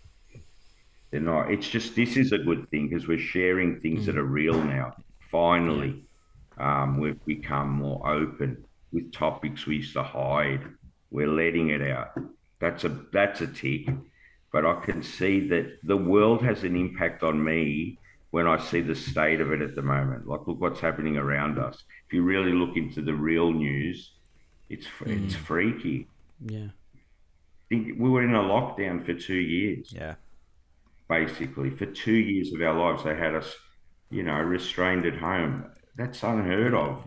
[1.12, 1.52] They're not.
[1.52, 4.06] It's just this is a good thing because we're sharing things mm.
[4.08, 4.96] that are real now.
[5.30, 6.04] Finally,
[6.58, 10.62] um, we've become more open with topics we used to hide.
[11.12, 12.12] We're letting it out.
[12.60, 13.90] That's a that's a tick.
[14.54, 17.98] But I can see that the world has an impact on me
[18.32, 20.28] when I see the state of it at the moment.
[20.28, 21.84] Like, look what's happening around us.
[22.08, 24.12] If you really look into the real news,
[24.70, 25.26] it's mm.
[25.26, 26.08] it's freaky.
[26.46, 26.68] Yeah.
[27.70, 29.94] We were in a lockdown for two years.
[29.94, 30.16] Yeah.
[31.12, 33.54] Basically, for two years of our lives, they had us,
[34.10, 35.66] you know, restrained at home.
[35.98, 37.04] That's unheard of.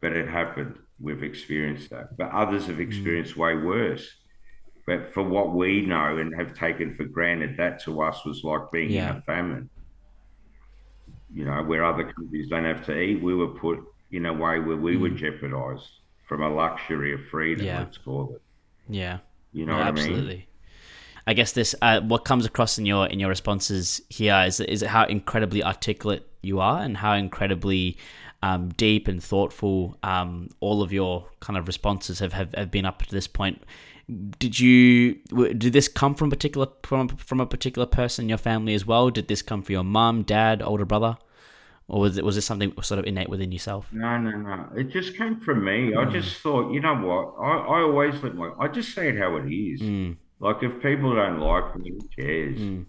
[0.00, 0.78] But it happened.
[1.00, 2.16] We've experienced that.
[2.16, 2.86] But others have mm.
[2.86, 4.08] experienced way worse.
[4.86, 8.70] But for what we know and have taken for granted, that to us was like
[8.70, 9.10] being yeah.
[9.10, 9.68] in a famine.
[11.34, 13.80] You know, where other countries don't have to eat, we were put
[14.12, 15.00] in a way where we mm.
[15.00, 15.90] were jeopardized
[16.28, 17.80] from a luxury of freedom, yeah.
[17.80, 18.42] let's call it.
[18.88, 19.18] Yeah.
[19.52, 20.34] You know absolutely.
[20.34, 20.46] I mean?
[21.26, 24.82] I guess this uh, what comes across in your in your responses here is is
[24.82, 27.96] how incredibly articulate you are and how incredibly
[28.42, 29.96] um, deep and thoughtful.
[30.02, 33.62] Um, all of your kind of responses have, have, have been up to this point.
[34.38, 35.14] Did you
[35.56, 39.10] did this come from particular from from a particular person in your family as well?
[39.10, 41.16] Did this come from your mum, dad, older brother,
[41.86, 43.92] or was it was this something sort of innate within yourself?
[43.92, 44.68] No, no, no.
[44.76, 45.94] It just came from me.
[45.94, 47.40] I just thought, you know what?
[47.40, 49.80] I, I always let my I just say it how it is.
[49.80, 50.16] Mm.
[50.42, 52.58] Like if people don't like me, who cares?
[52.58, 52.84] Mm.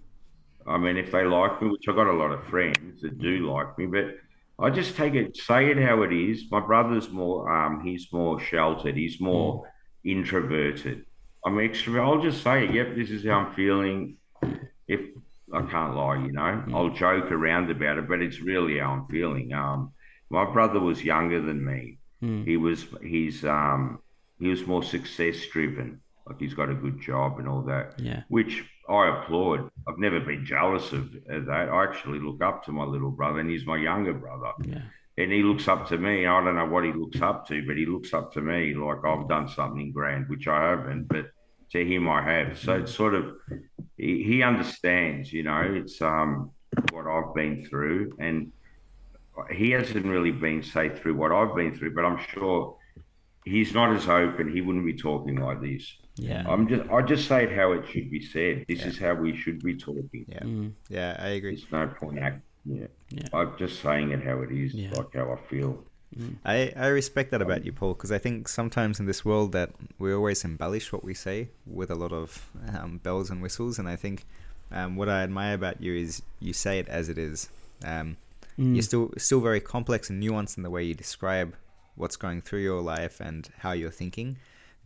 [0.65, 3.51] I mean, if they like me, which I got a lot of friends that do
[3.53, 4.15] like me, but
[4.57, 6.45] I just take it, say it how it is.
[6.49, 8.97] My brother's more, um, he's more sheltered.
[8.97, 9.71] He's more
[10.03, 11.05] introverted.
[11.45, 12.03] I'm extrovert.
[12.03, 14.17] I'll just say, yep, this is how I'm feeling.
[14.87, 15.01] If
[15.53, 19.05] I can't lie, you know, I'll joke around about it, but it's really how I'm
[19.05, 19.53] feeling.
[19.53, 19.91] Um,
[20.31, 21.99] my brother was younger than me.
[22.23, 22.47] Mm.
[22.47, 23.99] He was, he's, um,
[24.39, 26.01] he was more success driven.
[26.27, 28.23] Like he's got a good job and all that Yeah.
[28.29, 29.69] which I applaud.
[29.87, 31.69] I've never been jealous of, of that.
[31.69, 34.81] I actually look up to my little brother, and he's my younger brother, Yeah.
[35.17, 36.25] and he looks up to me.
[36.25, 39.03] I don't know what he looks up to, but he looks up to me like
[39.05, 41.31] I've done something grand, which I haven't, but
[41.71, 42.57] to him I have.
[42.59, 43.35] So it's sort of
[43.97, 45.61] he, he understands, you know.
[45.61, 46.51] It's um
[46.91, 48.51] what I've been through, and
[49.51, 52.77] he hasn't really been say through what I've been through, but I'm sure
[53.45, 54.51] he's not as open.
[54.53, 55.97] He wouldn't be talking like this.
[56.15, 56.43] Yeah.
[56.47, 58.65] I'm just I just say it how it should be said.
[58.67, 60.25] This is how we should be talking.
[60.27, 60.71] Yeah, Mm.
[60.89, 61.55] yeah, I agree.
[61.55, 62.41] There's no point act.
[62.65, 62.87] Yeah.
[63.09, 63.27] Yeah.
[63.33, 64.91] I'm just saying it how it is, Yeah.
[64.95, 65.83] like how I feel.
[66.45, 69.71] I, I respect that about you, Paul, because I think sometimes in this world that
[69.97, 73.89] we always embellish what we say with a lot of um, bells and whistles, and
[73.89, 74.23] I think
[74.71, 77.49] um, what I admire about you is you say it as it is.
[77.83, 78.17] Um,
[78.59, 78.75] Mm.
[78.75, 81.55] You're still still very complex and nuanced in the way you describe
[81.95, 84.37] what's going through your life and how you're thinking,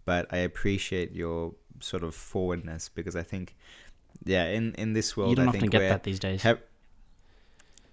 [0.07, 3.55] but I appreciate your sort of forwardness because I think,
[4.23, 6.41] yeah, in in this world, You don't I often think get that these days.
[6.43, 6.63] ha-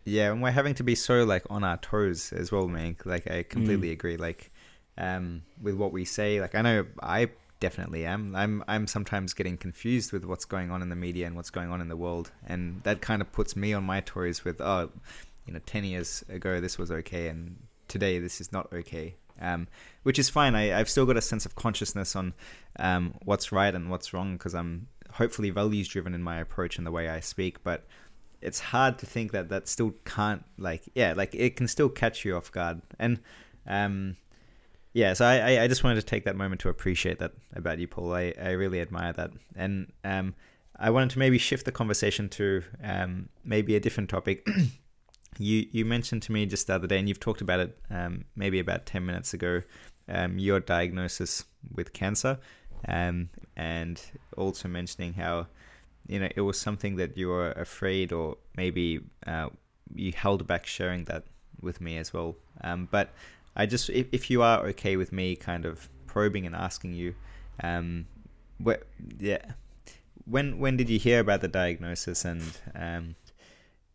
[0.05, 2.97] yeah, and we're having to be so like on our toes as well, man.
[3.05, 4.17] Like I completely agree.
[4.17, 4.53] Like
[4.97, 8.37] um, with what we say, like I know I definitely am.
[8.37, 11.71] I'm I'm sometimes getting confused with what's going on in the media and what's going
[11.71, 14.91] on in the world, and that kind of puts me on my toes with oh,
[15.47, 17.57] you know, ten years ago this was okay, and
[17.89, 19.17] today this is not okay.
[19.45, 19.69] Um,
[20.05, 20.55] which is fine.
[20.55, 22.35] I, I've still got a sense of consciousness on
[22.79, 26.87] um, what's right and what's wrong because I'm hopefully values driven in my approach and
[26.87, 27.63] the way I speak.
[27.63, 27.85] But
[28.45, 32.25] it's hard to think that that still can't like yeah like it can still catch
[32.25, 33.19] you off guard and
[33.67, 34.17] um
[34.93, 37.79] yeah so I, I i just wanted to take that moment to appreciate that about
[37.79, 40.35] you paul i i really admire that and um
[40.79, 44.47] i wanted to maybe shift the conversation to um maybe a different topic
[45.39, 48.25] you you mentioned to me just the other day and you've talked about it um
[48.37, 49.63] maybe about 10 minutes ago
[50.09, 51.45] um your diagnosis
[51.75, 52.39] with cancer
[52.89, 54.01] um and
[54.37, 55.47] also mentioning how
[56.07, 59.49] you know it was something that you were afraid or maybe uh,
[59.95, 61.25] you held back sharing that
[61.61, 62.37] with me as well.
[62.63, 63.11] Um, but
[63.57, 67.15] i just if, if you are okay with me kind of probing and asking you
[67.63, 68.07] um
[68.65, 68.83] wh-
[69.19, 69.53] yeah
[70.25, 72.43] when when did you hear about the diagnosis and
[72.75, 73.15] um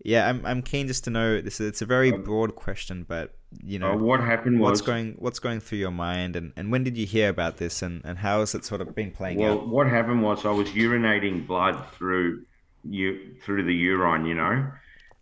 [0.03, 3.33] yeah i'm, I'm keen just to know this it's a very Um, broad question but
[3.63, 6.71] you know Uh, what happened what's was going what's going through your mind and, and
[6.71, 9.39] when did you hear about this and, and how has it sort of been playing
[9.39, 12.45] well, out Well, what happened was I was urinating blood through
[12.83, 14.71] you through the urine, you know,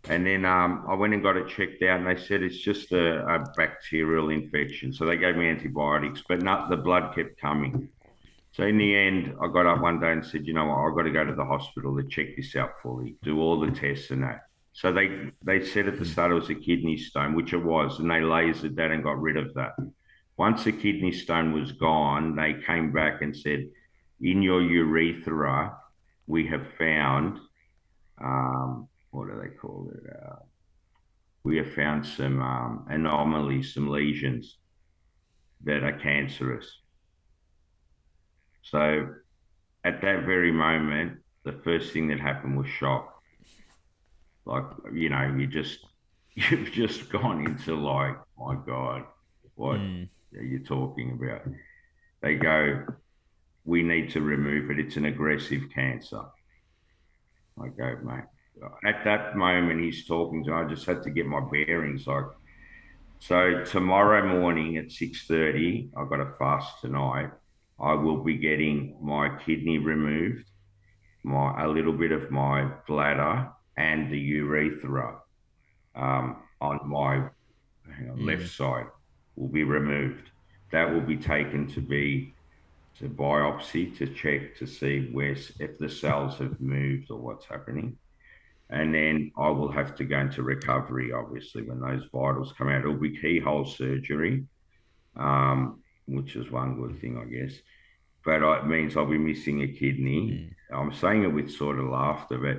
[0.08, 2.92] and then um, I went and got it checked out, and they said it's just
[2.92, 4.92] a, a bacterial infection.
[4.92, 7.90] So they gave me antibiotics, but not the blood kept coming.
[8.52, 10.96] So in the end, I got up one day and said, you know what, I've
[10.96, 14.10] got to go to the hospital to check this out fully, do all the tests
[14.10, 14.47] and that.
[14.78, 17.98] So they they said at the start it was a kidney stone, which it was,
[17.98, 19.72] and they lasered that and got rid of that.
[20.36, 23.66] Once the kidney stone was gone, they came back and said,
[24.20, 25.76] in your urethra,
[26.28, 27.40] we have found,
[28.22, 30.16] um, what do they call it?
[30.16, 30.36] Uh,
[31.42, 34.58] we have found some um, anomalies, some lesions
[35.64, 36.82] that are cancerous.
[38.62, 39.08] So
[39.82, 43.17] at that very moment, the first thing that happened was shock.
[44.48, 45.78] Like, you know, you just,
[46.34, 49.04] you've just gone into like, my God,
[49.54, 50.08] what Mm.
[50.36, 51.42] are you talking about?
[52.22, 52.86] They go,
[53.64, 54.78] we need to remove it.
[54.80, 56.22] It's an aggressive cancer.
[57.60, 58.24] I go, mate.
[58.84, 60.54] At that moment, he's talking to.
[60.54, 62.06] I just had to get my bearings.
[62.06, 62.24] Like,
[63.20, 67.30] so tomorrow morning at six thirty, I've got a fast tonight.
[67.80, 70.46] I will be getting my kidney removed,
[71.22, 75.20] my a little bit of my bladder and the urethra
[75.94, 78.86] um, on my on, left side
[79.36, 80.30] will be removed.
[80.72, 82.34] That will be taken to be
[82.98, 87.96] to biopsy to check to see where if the cells have moved or what's happening.
[88.70, 91.12] and then I will have to go into recovery.
[91.12, 94.44] Obviously, when those vitals come out, it'll be keyhole surgery,
[95.16, 97.54] um, which is one good thing, I guess.
[98.24, 100.52] But it means I'll be missing a kidney.
[100.72, 100.78] Mm.
[100.78, 102.58] I'm saying it with sort of laughter, but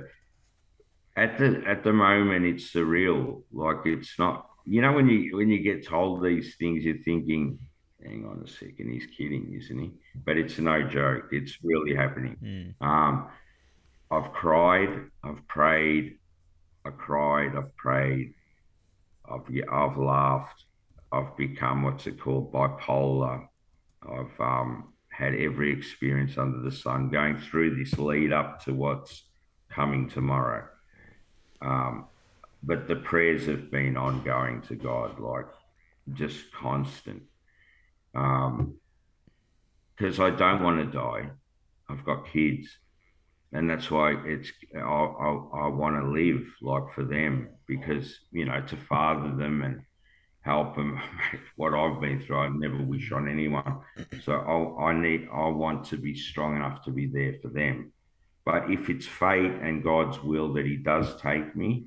[1.20, 3.42] at the at the moment it's surreal.
[3.52, 4.46] Like it's not.
[4.64, 7.58] You know when you when you get told these things, you're thinking,
[8.02, 9.90] "Hang on a second, he's kidding, isn't he?"
[10.24, 11.28] But it's no joke.
[11.32, 12.36] It's really happening.
[12.42, 12.86] Mm.
[12.86, 13.28] Um,
[14.10, 14.88] I've cried,
[15.22, 16.18] I've prayed,
[16.84, 18.34] I cried, I've prayed,
[19.30, 20.64] I've I've laughed,
[21.12, 23.46] I've become what's it called bipolar.
[24.02, 29.24] I've um, had every experience under the sun going through this lead up to what's
[29.68, 30.66] coming tomorrow.
[31.62, 32.06] Um,
[32.62, 35.46] but the prayers have been ongoing to God, like
[36.12, 37.22] just constant.
[38.12, 38.68] Because
[40.18, 41.30] um, I don't want to die.
[41.88, 42.78] I've got kids
[43.52, 48.44] and that's why it's I I, I want to live like for them because you
[48.44, 49.82] know to father them and
[50.42, 51.00] help them
[51.56, 53.80] what I've been through I never wish on anyone
[54.22, 57.92] so I I need I want to be strong enough to be there for them
[58.44, 61.86] but if it's fate and God's will that he does take me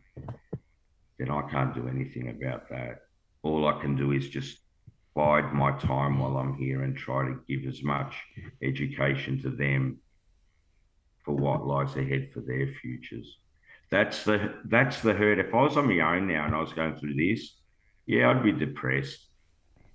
[1.19, 2.99] then I can't do anything about that
[3.43, 4.57] all I can do is just
[5.15, 8.15] bide my time while I'm here and try to give as much
[8.63, 9.99] education to them
[11.23, 13.37] for what lies ahead for their futures.
[13.91, 15.39] That's the that's the hurt.
[15.39, 17.55] If I was on my own now and I was going through this,
[18.07, 19.27] yeah, I'd be depressed.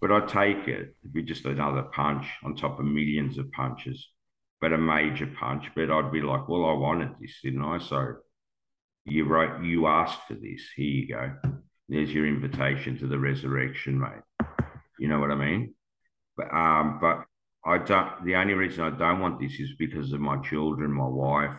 [0.01, 0.95] But I'd take it.
[1.03, 4.09] It'd be just another punch on top of millions of punches,
[4.61, 5.67] but a major punch.
[5.75, 7.79] But I'd be like, well, I wanted this, didn't I?
[7.79, 8.15] So
[9.05, 10.63] you wrote, you asked for this.
[10.77, 11.33] Here you go.
[11.89, 14.49] There's your invitation to the resurrection, mate.
[14.99, 15.75] You know what I mean?
[16.37, 17.25] But um, but
[17.65, 18.25] I don't.
[18.25, 21.59] The only reason I don't want this is because of my children, my wife,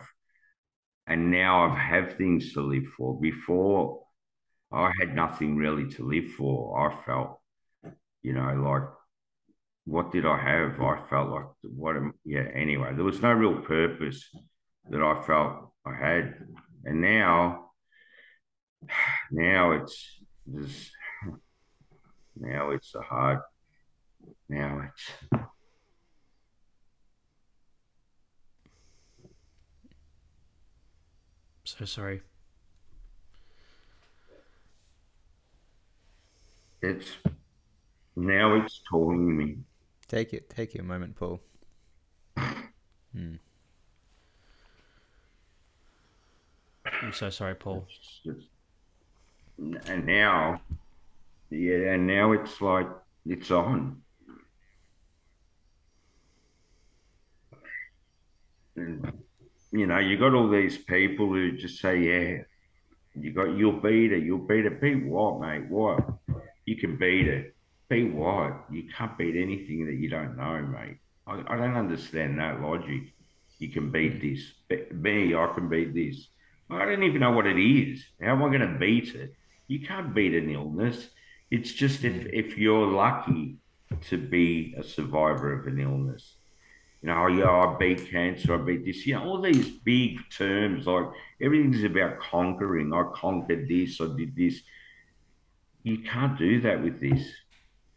[1.06, 3.20] and now I have things to live for.
[3.20, 4.02] Before,
[4.72, 6.78] I had nothing really to live for.
[6.78, 7.40] I felt,
[8.22, 8.88] you know, like
[9.84, 10.80] what did I have?
[10.80, 11.96] I felt like what?
[11.96, 12.46] Am, yeah.
[12.80, 14.24] Anyway, there was no real purpose
[14.88, 16.34] that I felt I had,
[16.84, 17.72] and now,
[19.30, 20.90] now it's this.
[22.36, 23.40] Now it's a hard.
[24.48, 25.40] Now it's
[31.64, 32.22] So sorry.
[36.80, 37.10] It's
[38.16, 39.56] now it's calling me.
[40.08, 40.48] Take it.
[40.48, 41.40] Take your moment, Paul.
[43.12, 43.34] Hmm.
[47.02, 47.86] I'm so sorry, Paul.
[49.58, 50.60] and now,
[51.50, 52.86] yeah, and now it's like
[53.26, 54.02] it's on.
[58.76, 59.12] And
[59.72, 62.42] you know, you got all these people who just say, yeah,
[63.14, 64.80] you got, you'll beat it, you'll beat it.
[64.80, 65.68] Beat what, mate?
[65.68, 66.00] What?
[66.64, 67.54] You can beat it.
[67.88, 68.64] Beat what?
[68.70, 70.98] You can't beat anything that you don't know, mate.
[71.30, 73.12] I, I don't understand that logic.
[73.58, 74.28] You can beat hmm.
[74.28, 74.90] this.
[74.92, 76.28] Me, I can beat this.
[76.70, 78.04] I don't even know what it is.
[78.20, 79.34] How am I going to beat it?
[79.66, 81.08] You can't beat an illness.
[81.50, 82.28] It's just if, hmm.
[82.32, 83.56] if you're lucky
[84.08, 86.34] to be a survivor of an illness
[87.02, 90.18] you know, oh, yeah, I beat cancer, I beat this, you know, all these big
[90.30, 91.06] terms, like
[91.40, 92.92] everything's about conquering.
[92.92, 94.60] I conquered this, I did this.
[95.82, 97.26] You can't do that with this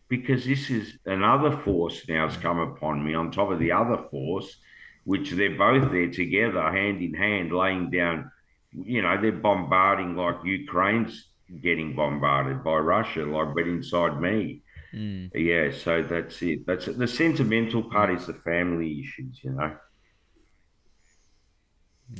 [0.09, 3.97] because this is another force now has come upon me on top of the other
[3.97, 4.57] force,
[5.05, 8.31] which they're both there together, hand in hand, laying down,
[8.71, 11.27] you know, they're bombarding like Ukraine's
[11.61, 14.61] getting bombarded by Russia, like, but inside me.
[14.93, 15.31] Mm.
[15.33, 16.65] Yeah, so that's it.
[16.65, 19.75] That's the sentimental part is the family issues, you know.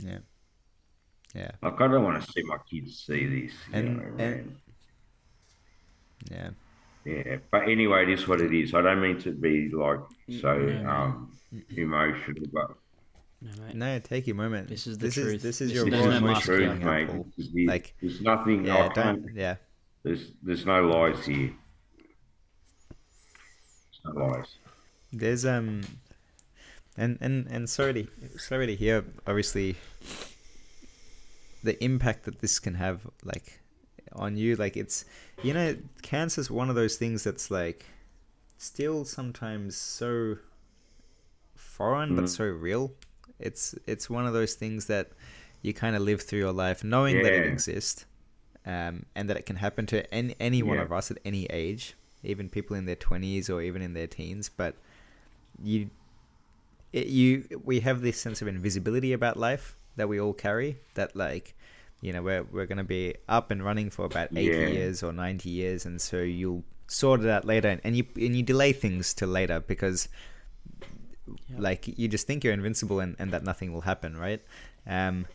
[0.02, 0.19] Yeah.
[1.36, 1.52] Yeah.
[1.62, 3.54] Like I don't want to see my kids see this.
[3.72, 4.56] And, know, and
[6.32, 6.50] yeah.
[7.05, 7.37] Yeah.
[7.51, 8.73] But anyway, it is what it is.
[8.73, 9.99] I don't mean to be like
[10.39, 10.51] so
[10.87, 11.37] um
[11.75, 12.71] emotional, but
[13.43, 14.69] no, no, take your moment.
[14.69, 15.35] This is the this truth.
[15.35, 16.21] Is, this is this your is voice.
[16.21, 17.67] No truth, mate.
[17.67, 18.65] like, there's nothing.
[18.65, 19.55] Yeah, don't, yeah.
[20.03, 21.53] There's there's no lies here.
[22.87, 24.47] There's no lies.
[25.12, 25.81] There's um,
[26.95, 28.08] and and and sorry to
[28.39, 29.04] sorry to hear.
[29.27, 29.75] Obviously,
[31.63, 33.60] the impact that this can have, like,
[34.13, 34.56] on you.
[34.56, 35.04] Like, it's
[35.42, 37.86] you know, cancer is one of those things that's like
[38.58, 40.38] still sometimes so
[41.56, 42.15] foreign mm.
[42.17, 42.92] but so real.
[43.40, 45.10] It's it's one of those things that
[45.62, 47.23] you kind of live through your life knowing yeah.
[47.23, 48.06] that it exists,
[48.65, 50.63] um, and that it can happen to any any yeah.
[50.65, 54.08] one of us at any age even people in their 20s or even in their
[54.08, 54.75] teens but
[55.62, 55.90] you
[56.92, 61.15] it, you we have this sense of invisibility about life that we all carry that
[61.15, 61.56] like
[62.04, 64.67] you know we're we're going to be up and running for about 80 Yeah.
[64.77, 68.43] years or 90 years and so you'll sort it out later and you and you
[68.43, 70.10] delay things till later because
[71.58, 74.41] like you just think you're invincible and, and that nothing will happen right?
[74.85, 75.25] Um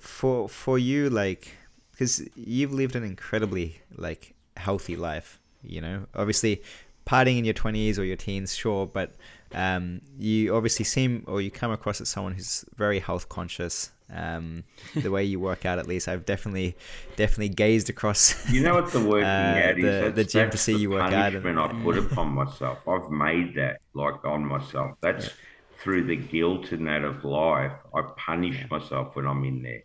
[0.00, 1.42] for for you like
[1.90, 6.06] because you've lived an incredibly like healthy life you know?
[6.14, 6.62] Obviously
[7.06, 9.12] partying in your 20s or your teens sure but
[9.54, 14.64] um you obviously seem or you come across as someone who's very health conscious um
[14.94, 16.76] the way you work out at least i've definitely
[17.16, 19.84] definitely gazed across You know what the working Uh, out is?
[19.84, 22.78] the- That's, the gym to see you work out and- I put upon myself.
[22.86, 24.96] I've made that like on myself.
[25.00, 25.30] That's
[25.82, 27.72] through the guilt and that of life.
[27.94, 29.82] I punish myself when I'm in there,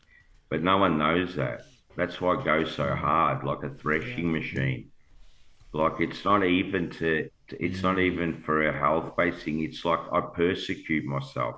[0.49, 1.61] but no one knows that.
[1.95, 4.91] That's why I go so hard, like a threshing machine.
[5.73, 7.29] Like it's not even to.
[7.49, 9.63] It's not even for a health based thing.
[9.63, 11.55] It's like I persecute myself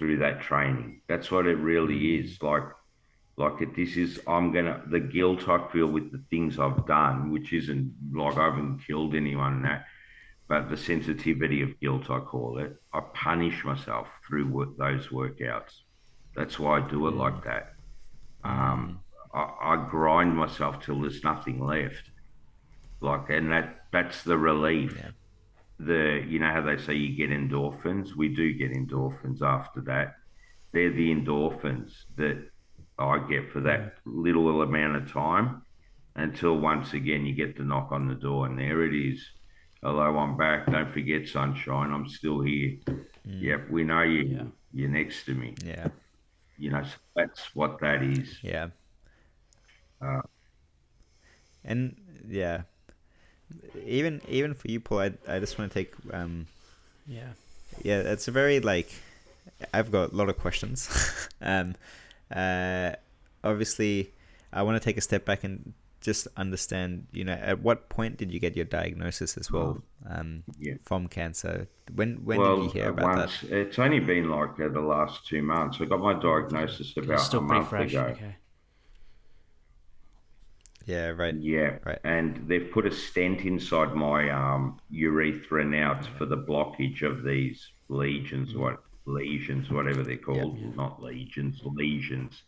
[0.00, 1.02] through that training.
[1.08, 2.42] That's what it really is.
[2.42, 2.64] Like
[3.36, 7.30] like it, this is I'm gonna the guilt I feel with the things I've done,
[7.30, 9.84] which isn't like I haven't killed anyone and that,
[10.48, 12.74] but the sensitivity of guilt I call it.
[12.94, 15.82] I punish myself through work, those workouts.
[16.34, 17.74] That's why I do it like that.
[18.42, 19.00] Um,
[19.34, 22.10] I, I grind myself till there's nothing left.
[23.02, 24.98] Like, and that that's the relief.
[25.84, 28.14] The you know how they say you get endorphins.
[28.16, 30.14] We do get endorphins after that.
[30.72, 32.48] They're the endorphins that
[32.98, 35.62] I get for that little amount of time
[36.16, 39.24] until once again you get the knock on the door and there it is.
[39.82, 40.70] Hello, I'm back.
[40.70, 41.92] Don't forget, sunshine.
[41.92, 42.76] I'm still here.
[43.24, 44.22] Yep, we know you.
[44.22, 44.42] Yeah.
[44.72, 45.54] You're next to me.
[45.64, 45.88] yeah
[46.58, 48.38] You know, so that's what that is.
[48.42, 48.68] Yeah.
[50.00, 50.20] Uh,
[51.64, 51.96] and
[52.28, 52.62] yeah,
[53.84, 56.46] even even for you, Paul, I I just want to take um
[57.06, 57.32] Yeah.
[57.82, 58.90] yeah, it's a very like
[59.72, 60.88] I've got a lot of questions.
[61.40, 61.74] um,
[62.34, 62.92] uh,
[63.42, 64.12] obviously,
[64.52, 67.06] I want to take a step back and just understand.
[67.12, 70.74] You know, at what point did you get your diagnosis as well um, Yeah.
[70.84, 71.68] from cancer?
[71.94, 75.26] When when well, did you hear about once, it's only been like uh, the last
[75.26, 75.78] two months.
[75.80, 77.90] I got my diagnosis about still a month fresh.
[77.92, 78.04] ago.
[78.16, 78.36] Okay.
[80.86, 81.34] Yeah, right.
[81.38, 81.98] Yeah, Right.
[82.04, 87.66] and they've put a stent inside my um, urethra now for the blockage of these
[87.88, 92.42] lesions, what lesions, whatever they're called, not legions, lesions,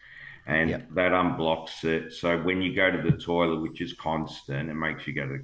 [0.46, 0.88] and Yep.
[0.94, 2.12] that unblocks it.
[2.12, 5.38] So when you go to the toilet, which is constant, it makes you go to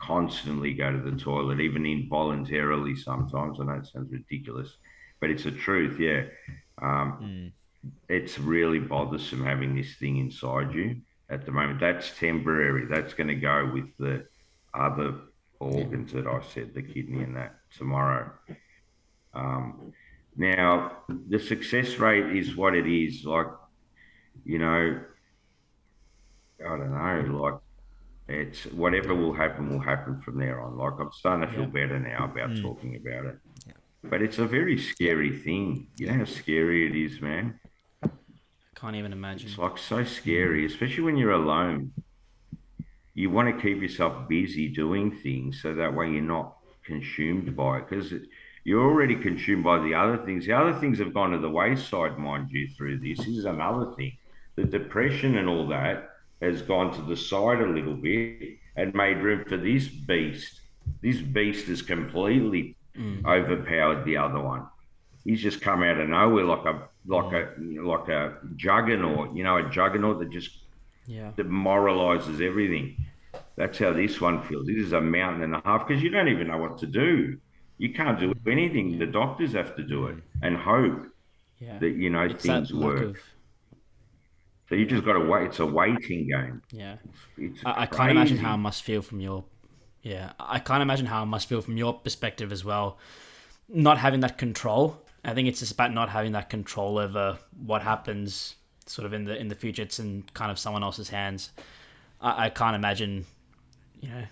[0.00, 3.58] constantly go to the toilet, even involuntarily sometimes.
[3.60, 4.76] I know it sounds ridiculous,
[5.20, 6.00] but it's the truth.
[6.00, 6.24] Yeah,
[6.80, 7.24] um,
[8.08, 10.96] it's really bothersome having this thing inside you
[11.32, 11.80] at the moment.
[11.80, 12.86] That's temporary.
[12.86, 14.26] That's going to go with the
[14.74, 15.14] other
[15.60, 18.30] organs that I said, the kidney and that tomorrow.
[19.34, 19.92] Um,
[20.36, 23.24] now, the success rate is what it is.
[23.24, 23.46] Like,
[24.44, 25.00] you know,
[26.64, 27.38] I don't know.
[27.38, 27.54] Like,
[28.28, 30.76] it's whatever will happen will happen from there on.
[30.76, 33.38] Like, I'm starting to feel better now about talking about it.
[34.04, 35.88] But it's a very scary thing.
[35.96, 37.60] You know how scary it is, man.
[38.82, 39.48] Can't even imagine.
[39.48, 41.92] It's like so scary, especially when you're alone.
[43.14, 47.78] You want to keep yourself busy doing things so that way you're not consumed by
[47.78, 48.12] it because
[48.64, 50.46] you're already consumed by the other things.
[50.46, 53.18] The other things have gone to the wayside, mind you, through this.
[53.18, 54.16] This is another thing.
[54.56, 56.10] The depression and all that
[56.40, 60.60] has gone to the side a little bit and made room for this beast.
[61.00, 63.24] This beast has completely mm.
[63.24, 64.66] overpowered the other one
[65.24, 69.56] he's just come out of nowhere like a like a like a juggernaut, you know,
[69.58, 70.50] a juggernaut that just
[71.06, 71.32] Yeah.
[71.36, 72.96] demoralizes everything.
[73.56, 74.66] That's how this one feels.
[74.66, 77.38] This is a mountain and a half because you don't even know what to do.
[77.78, 78.50] You can't do mm-hmm.
[78.50, 78.98] anything.
[78.98, 81.06] The doctors have to do it and hope
[81.58, 81.78] Yeah.
[81.78, 83.02] that you know It's things work.
[83.02, 83.18] of
[84.68, 85.46] So you just got to wait.
[85.48, 86.62] It's a waiting game.
[86.70, 86.96] yeah.
[87.36, 89.44] It's I, I can't imagine how it must feel from your
[90.02, 90.32] yeah.
[90.38, 92.98] I can't imagine how it must feel from your perspective as well.
[93.68, 95.01] Not having that control.
[95.24, 98.56] I think it's just about not having that control over what happens
[98.86, 99.82] sort of in the in the future.
[99.82, 101.50] It's in kind of someone else's hands.
[102.20, 103.26] I, I can't imagine,
[104.00, 104.24] you know,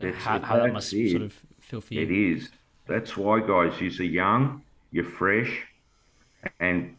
[0.00, 1.10] It's- how, how that must it.
[1.10, 2.02] sort of feel for you.
[2.02, 2.50] It is.
[2.86, 5.62] That's why, guys, you're young, you're fresh,
[6.60, 6.96] and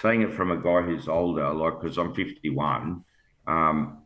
[0.00, 3.04] saying it from a guy who's older, like because I'm 51,
[3.46, 3.98] um,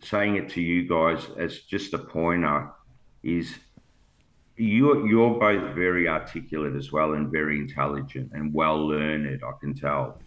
[0.00, 2.70] saying it to you guys as just a pointer
[3.22, 3.54] is
[4.64, 9.42] you're you're both very articulate as well and very intelligent and well learned.
[9.44, 10.20] I can tell.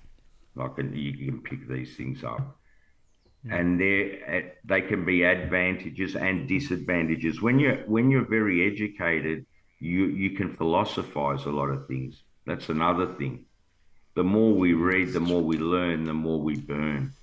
[0.57, 2.57] I can you can pick these things up
[3.49, 7.41] and they they can be advantages and disadvantages.
[7.41, 9.45] When you're when you're very educated,
[9.79, 12.23] you you can philosophize a lot of things.
[12.45, 13.45] That's another thing.
[14.15, 17.13] the more we read, the more we learn, the more we burn.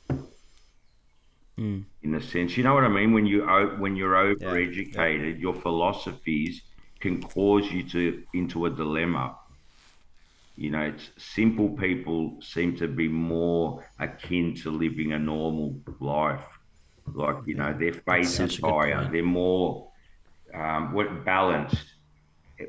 [1.59, 1.85] Mm.
[2.03, 3.13] In a sense, you know what I mean.
[3.13, 3.43] When you
[3.79, 5.41] when you're overeducated, yeah.
[5.41, 6.63] your philosophies
[7.03, 9.37] can cause you to into a dilemma.
[10.57, 16.45] You know, it's simple people seem to be more akin to living a normal life.
[17.13, 19.09] Like you know, their faith is higher.
[19.11, 19.89] They're more
[20.55, 21.87] um, what balanced.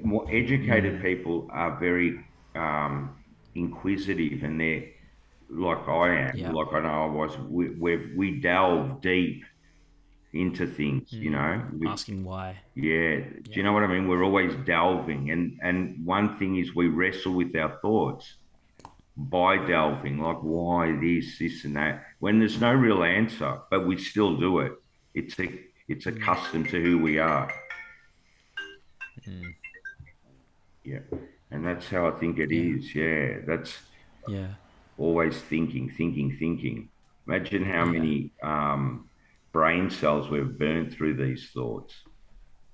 [0.02, 1.02] More educated mm.
[1.04, 2.20] people are very
[2.56, 3.16] um,
[3.54, 4.86] inquisitive, and they're
[5.50, 6.52] like I am, yeah.
[6.52, 7.38] like I know I was.
[7.38, 9.44] We we we delve deep
[10.34, 11.22] into things, mm.
[11.22, 12.60] you know, we, asking why.
[12.76, 12.94] Yeah.
[12.94, 14.08] yeah, do you know what I mean?
[14.08, 18.34] We're always delving, and and one thing is we wrestle with our thoughts
[19.16, 23.96] by delving, like why this, this, and that, when there's no real answer, but we
[23.98, 24.74] still do it.
[25.14, 27.52] It's a it's accustomed to who we are.
[29.28, 29.54] Mm.
[30.84, 31.00] Yeah,
[31.52, 32.76] and that's how I think it yeah.
[32.76, 32.96] is.
[32.96, 33.78] Yeah, that's
[34.28, 34.48] yeah.
[34.98, 36.90] Always thinking, thinking, thinking.
[37.28, 37.92] Imagine how yeah.
[37.92, 39.10] many um,
[39.54, 41.94] brain cells we've burned through these thoughts.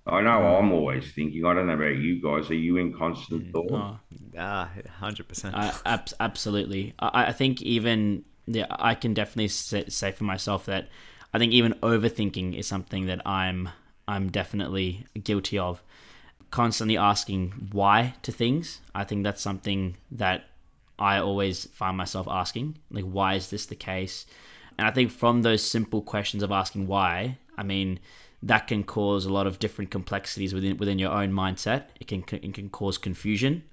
[0.08, 0.60] I know mm.
[0.60, 1.46] I'm always thinking.
[1.46, 2.50] I don't know about you guys.
[2.50, 3.52] Are you in constant mm.
[3.52, 3.72] thought?
[3.72, 4.00] Oh.
[4.38, 5.56] Ah, hundred percent.
[5.86, 6.96] Absolutely.
[6.98, 10.90] I, I think even yeah, I can definitely say, say for myself that
[11.34, 13.70] I think even overthinking is something that I'm
[14.08, 15.84] I'm definitely guilty of
[16.50, 18.82] constantly asking why to things.
[18.96, 20.46] I think that's something that
[20.98, 22.80] I always find myself asking.
[22.90, 24.26] Like, why is this the case?
[24.80, 28.00] And I think from those simple questions of asking why, I mean,
[28.42, 31.88] that can cause a lot of different complexities within within your own mindset.
[32.00, 33.64] It can it can cause confusion.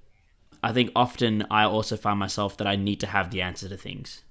[0.64, 3.76] I think often I also find myself that I need to have the answer to
[3.76, 4.22] things.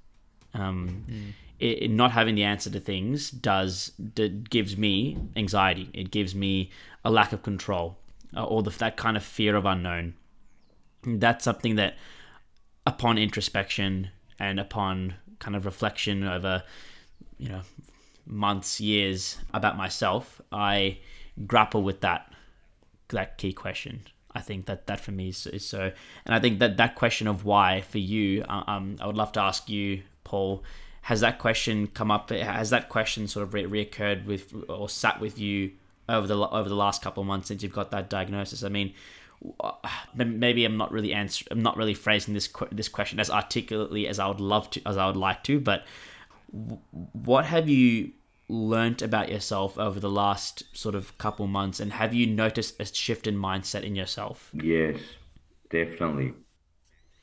[0.53, 1.31] Um, mm.
[1.61, 3.93] it, it, not having the answer to things does
[4.49, 5.89] gives me anxiety.
[5.93, 6.71] It gives me
[7.05, 7.97] a lack of control
[8.35, 10.15] uh, or the, that kind of fear of unknown.
[11.05, 11.95] That's something that,
[12.85, 16.63] upon introspection and upon kind of reflection over,
[17.37, 17.61] you know,
[18.25, 20.99] months, years about myself, I
[21.45, 22.31] grapple with that
[23.09, 24.01] that key question.
[24.33, 25.91] I think that that for me is, is so,
[26.25, 29.31] and I think that that question of why for you, uh, um, I would love
[29.33, 30.63] to ask you, Paul.
[31.03, 32.31] Has that question come up?
[32.31, 35.71] Has that question sort of re- reoccurred with or sat with you
[36.09, 38.63] over the over the last couple of months since you've got that diagnosis?
[38.63, 38.93] I mean,
[40.15, 44.19] maybe I'm not really answer, I'm not really phrasing this this question as articulately as
[44.19, 45.85] I would love to as I would like to, but
[47.13, 48.11] what have you
[48.47, 52.85] learnt about yourself over the last sort of couple months and have you noticed a
[52.85, 54.51] shift in mindset in yourself?
[54.53, 54.99] Yes
[55.69, 56.33] definitely.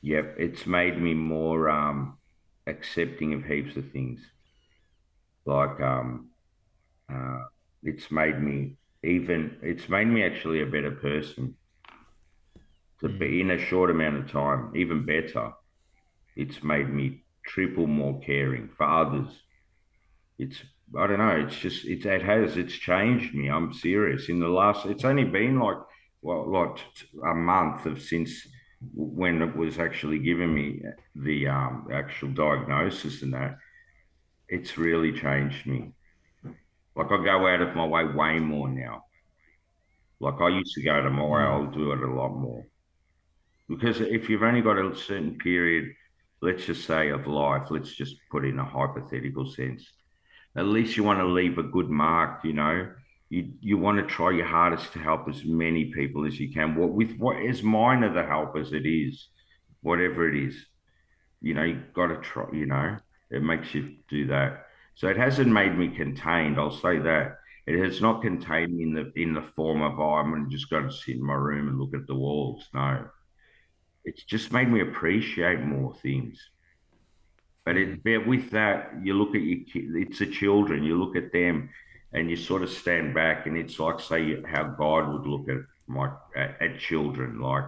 [0.01, 2.17] Yep it's made me more um
[2.67, 4.19] accepting of heaps of things.
[5.45, 6.29] Like um
[7.11, 7.43] uh
[7.83, 11.55] it's made me even it's made me actually a better person
[13.03, 13.19] to mm.
[13.19, 15.51] be in a short amount of time even better
[16.35, 19.29] it's made me triple more caring for others
[20.39, 20.63] it's
[20.97, 24.47] i don't know it's just it's it has it's changed me i'm serious in the
[24.47, 25.77] last it's only been like
[26.21, 26.77] well like
[27.29, 28.47] a month of since
[28.95, 30.81] when it was actually given me
[31.15, 33.57] the um, actual diagnosis and that
[34.49, 35.93] it's really changed me
[36.95, 39.05] like I go out of my way way more now.
[40.19, 41.49] Like I used to go out of my way, mm.
[41.49, 42.65] I'll do it a lot more.
[43.75, 45.93] Because if you've only got a certain period,
[46.41, 49.85] let's just say of life, let's just put in a hypothetical sense.
[50.55, 52.91] At least you want to leave a good mark, you know.
[53.29, 56.75] You you want to try your hardest to help as many people as you can.
[56.75, 59.29] What with what as minor the help as it is,
[59.81, 60.55] whatever it is,
[61.41, 62.45] you know, you got to try.
[62.53, 62.97] You know,
[63.31, 64.67] it makes you do that.
[64.95, 66.59] So it hasn't made me contained.
[66.59, 70.13] I'll say that it has not contained me in the in the form of oh,
[70.13, 72.69] I'm just going to sit in my room and look at the walls.
[72.73, 73.07] No,
[74.05, 76.39] it's just made me appreciate more things.
[77.65, 78.19] But it, mm.
[78.19, 80.83] but with that, you look at your it's the children.
[80.83, 81.69] You look at them,
[82.11, 85.63] and you sort of stand back, and it's like say how God would look at
[85.87, 87.39] my at, at children.
[87.39, 87.65] Like,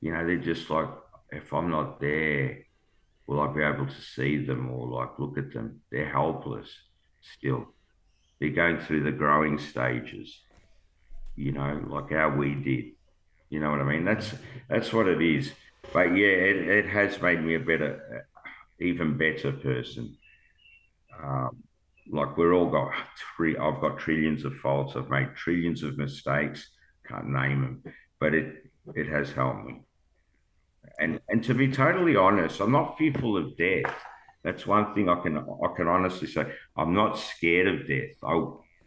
[0.00, 0.88] you know, they're just like
[1.30, 2.58] if I'm not there,
[3.26, 5.80] will I be able to see them or like look at them?
[5.90, 6.68] They're helpless
[7.20, 7.68] still.
[8.40, 10.40] They're going through the growing stages,
[11.36, 12.84] you know, like how we did.
[13.54, 14.04] You know what I mean?
[14.04, 14.34] That's
[14.68, 15.52] that's what it is.
[15.92, 18.26] But yeah, it, it has made me a better,
[18.80, 20.16] even better person.
[21.22, 21.62] Um,
[22.10, 22.90] like we're all got
[23.36, 23.56] three.
[23.56, 24.96] I've got trillions of faults.
[24.96, 26.68] I've made trillions of mistakes.
[27.06, 29.82] Can't name them, but it it has helped me.
[30.98, 33.94] And and to be totally honest, I'm not fearful of death.
[34.42, 36.44] That's one thing I can I can honestly say.
[36.76, 38.16] I'm not scared of death.
[38.24, 38.34] I,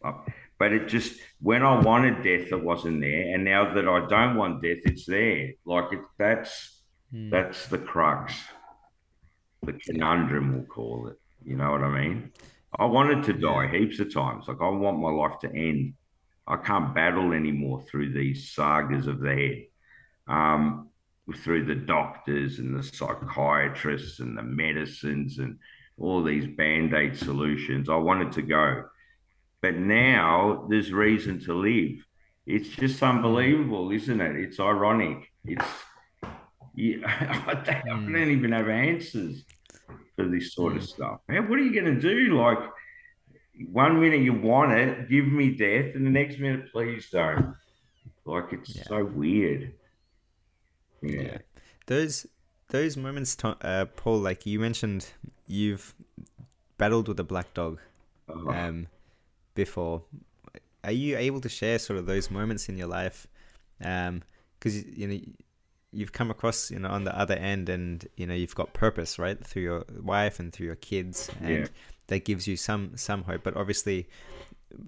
[0.04, 0.14] I
[0.60, 4.36] but it just when I wanted death, it wasn't there, and now that I don't
[4.36, 5.52] want death, it's there.
[5.66, 6.82] Like it, that's
[7.14, 7.30] mm.
[7.30, 8.34] that's the crux.
[9.64, 11.18] the conundrum, we'll call it.
[11.44, 12.32] You know what I mean?
[12.78, 14.48] I wanted to die heaps of times.
[14.48, 15.94] Like I want my life to end.
[16.48, 19.64] I can't battle anymore through these sagas of the head.
[20.28, 20.90] Um,
[21.36, 25.58] through the doctors and the psychiatrists and the medicines and
[25.98, 27.90] all these band-aid solutions.
[27.90, 28.86] I wanted to go.
[29.62, 32.06] But now there's reason to live.
[32.46, 34.36] It's just unbelievable, isn't it?
[34.38, 35.32] It's ironic.
[35.46, 35.66] It's
[36.76, 36.98] yeah,
[37.48, 38.14] I don't, Hmm.
[38.14, 39.44] don't even have answers
[40.16, 41.22] for this sort of stuff.
[41.28, 42.38] Man, what are you going to do?
[42.40, 42.60] Like,
[43.72, 47.56] one minute you want it, give me death, and the next minute, please don't.
[48.26, 48.84] Like, it's Yeah.
[48.84, 49.74] so weird.
[51.02, 51.22] Yeah.
[51.22, 51.38] Yeah.
[51.88, 52.28] Those
[52.70, 55.08] those moments, To- uh, Paul, like you mentioned,
[55.48, 55.96] you've
[56.78, 57.80] battled with a black dog
[58.30, 58.88] Oh, um,
[59.58, 60.04] before.
[60.86, 63.28] Are you able to share sort of those moments in your life?
[63.80, 65.20] Because you know
[65.92, 69.20] you've come across you know on the other end, and you know you've got purpose,
[69.20, 71.68] right, through your wife and through your kids, and Yeah.
[72.08, 73.44] that gives you some some hope.
[73.44, 74.08] But obviously,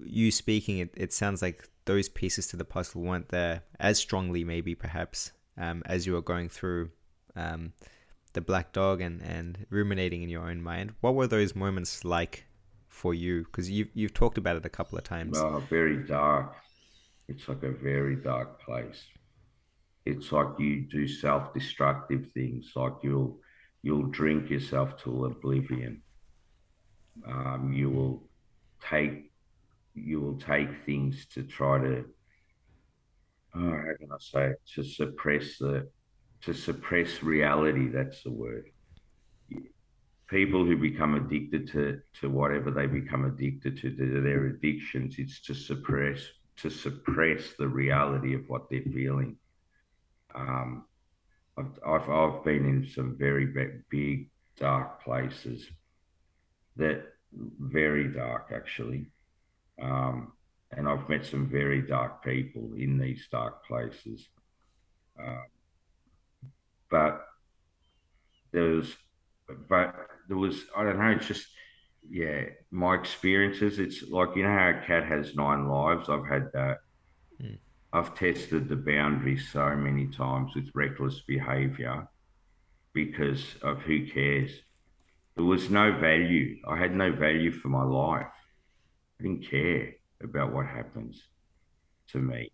[0.05, 4.43] you speaking, it, it sounds like those pieces to the puzzle weren't there as strongly,
[4.43, 6.91] maybe perhaps, um, as you were going through
[7.35, 7.73] um,
[8.33, 10.93] the black dog and, and ruminating in your own mind.
[11.01, 12.45] What were those moments like
[12.99, 13.45] for you?
[13.45, 15.37] Because you've, you've talked about it a couple of times.
[15.37, 16.55] Oh, very dark.
[17.29, 19.05] It's like a very dark place.
[20.05, 23.39] It's like you do self-destructive things, like you'll
[23.83, 26.01] you'll drink yourself to oblivion.
[27.27, 28.23] Um, you will
[28.89, 29.31] take
[29.93, 32.05] you will take things to try to
[33.55, 34.61] oh, how can I say it?
[34.75, 35.87] to suppress the
[36.45, 37.89] to suppress reality.
[37.89, 38.65] That's the word.
[40.29, 43.89] People who become addicted to to whatever they become addicted to,
[44.21, 46.19] their addictions, it's to suppress
[46.57, 49.37] to suppress the reality of what they're feeling.
[50.35, 50.85] Um,
[51.57, 53.45] I've, I've I've been in some very
[53.89, 55.69] big, dark places
[56.75, 57.05] that
[57.59, 59.11] very dark actually.
[59.81, 60.33] Um,
[60.71, 64.27] and I've met some very dark people in these dark places.
[65.19, 65.43] Uh,
[66.89, 67.25] but
[68.51, 68.95] there was,
[69.67, 69.95] but
[70.29, 71.47] there was, I don't know, it's just,
[72.09, 73.79] yeah, my experiences.
[73.79, 76.07] It's like, you know how a cat has nine lives?
[76.07, 76.77] I've had that.
[77.43, 77.57] Mm.
[77.91, 82.07] I've tested the boundaries so many times with reckless behavior
[82.93, 84.51] because of who cares.
[85.35, 86.57] There was no value.
[86.67, 88.31] I had no value for my life.
[89.19, 91.23] I didn't care about what happens
[92.09, 92.51] to me.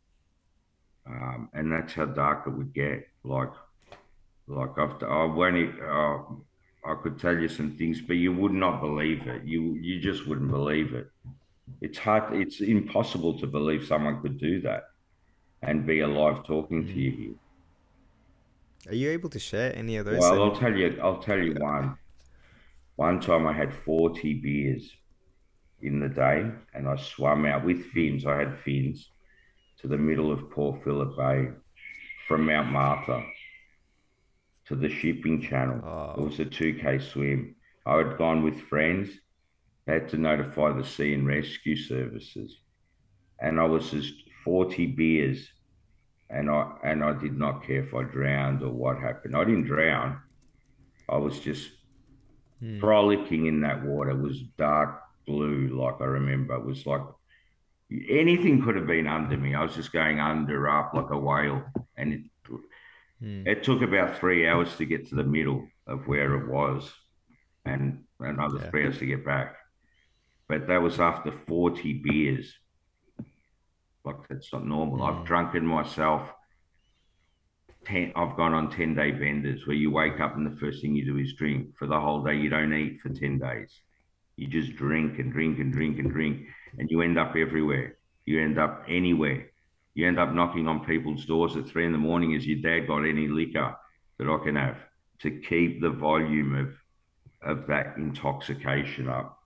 [1.06, 3.06] Um, and that's how dark it would get.
[3.24, 3.52] Like,
[4.48, 6.18] like I've, I won't, uh,
[6.86, 9.44] I could tell you some things, but you would not believe it.
[9.44, 11.10] You, you just wouldn't believe it.
[11.82, 12.34] It's hard.
[12.34, 14.90] It's impossible to believe someone could do that
[15.64, 17.00] and be alive talking to hmm.
[17.00, 17.36] you here.
[18.88, 20.20] Are you able to share any of those?
[20.20, 21.00] Well, I'll tell you.
[21.02, 21.98] I'll tell you one.
[22.98, 24.96] One time I had forty beers
[25.82, 28.28] in the day, and I swam out with fins.
[28.28, 29.10] I had fins
[29.82, 31.50] to the middle of Port Phillip Bay
[32.28, 33.26] from Mount Martha
[34.68, 35.82] to the shipping channel.
[35.84, 36.22] Oh.
[36.22, 37.56] It was a two k swim.
[37.86, 39.10] I had gone with friends.
[39.88, 42.58] Had to notify the sea and rescue services,
[43.40, 44.14] and I was just
[44.44, 45.48] forty beers
[46.30, 49.36] and I and I did not care if I drowned or what happened.
[49.36, 50.20] I didn't drown.
[51.08, 51.72] I was just
[52.62, 52.80] Hmm.
[52.80, 54.12] frolicking in that water.
[54.12, 56.56] It was dark blue, like I remember.
[56.56, 57.02] It was like
[58.10, 59.54] anything could have been under me.
[59.54, 61.64] I was just going under, up like a whale,
[61.98, 62.22] and it
[63.26, 63.48] Hmm.
[63.48, 66.94] it took about three hours to get to the middle of where it was,
[67.66, 68.70] and another Yeah.
[68.70, 69.56] three hours to get back.
[70.48, 72.56] But that was after forty beers.
[74.04, 75.02] Like that's not normal.
[75.02, 75.26] I've Mm.
[75.26, 76.32] drunken myself.
[77.86, 80.96] Ten, I've gone on ten day benders where you wake up and the first thing
[80.96, 82.36] you do is drink for the whole day.
[82.36, 83.82] You don't eat for ten days.
[84.38, 86.48] You just drink and drink and drink and drink,
[86.78, 87.98] and you end up everywhere.
[88.26, 89.50] You end up anywhere.
[89.96, 92.34] You end up knocking on people's doors at three in the morning.
[92.34, 93.76] Has your dad got any liquor
[94.20, 94.78] that I can have
[95.20, 96.76] to keep the volume of
[97.42, 99.40] of that intoxication up?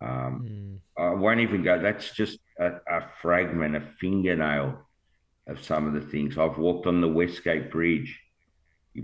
[0.00, 1.02] Um, Hmm.
[1.02, 1.80] I won't even go.
[1.80, 4.78] That's just a, a fragment, a fingernail
[5.46, 6.38] of some of the things.
[6.38, 8.18] I've walked on the Westgate Bridge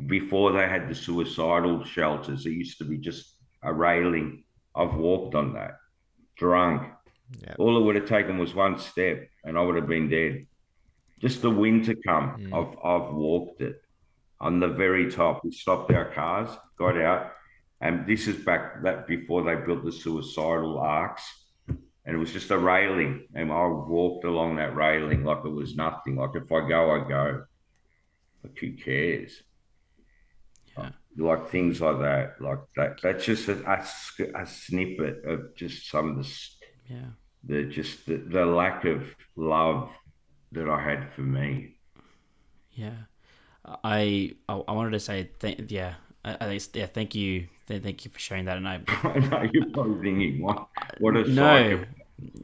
[0.06, 2.46] before they had the suicidal shelters.
[2.46, 4.44] It used to be just a railing.
[4.74, 5.76] I've walked on that,
[6.36, 6.90] drunk.
[7.42, 7.54] Yeah.
[7.58, 10.46] All it would have taken was one step, and I would have been dead.
[11.22, 12.36] Just the wind to come.
[12.38, 12.52] Mm.
[12.52, 13.80] I've I've walked it
[14.40, 15.44] on the very top.
[15.44, 17.30] We stopped our cars, got out,
[17.80, 21.22] and this is back that before they built the suicidal arcs,
[21.68, 25.76] and it was just a railing, and I walked along that railing like it was
[25.76, 26.16] nothing.
[26.16, 27.44] Like if I go, I go.
[28.42, 29.40] Like who cares?
[30.76, 30.90] Yeah.
[31.16, 32.40] like things like that.
[32.40, 33.00] Like that.
[33.00, 36.38] That's just a, a, a snippet of just some of the
[36.88, 37.10] yeah
[37.44, 39.90] the just the, the lack of love
[40.52, 41.76] that I had for me.
[42.72, 42.94] Yeah,
[43.64, 45.94] I I, I wanted to say th- yeah.
[46.24, 48.56] I, I yeah, thank you, thank you for sharing that.
[48.56, 51.84] And I, I know you're probably thinking, what, what a no,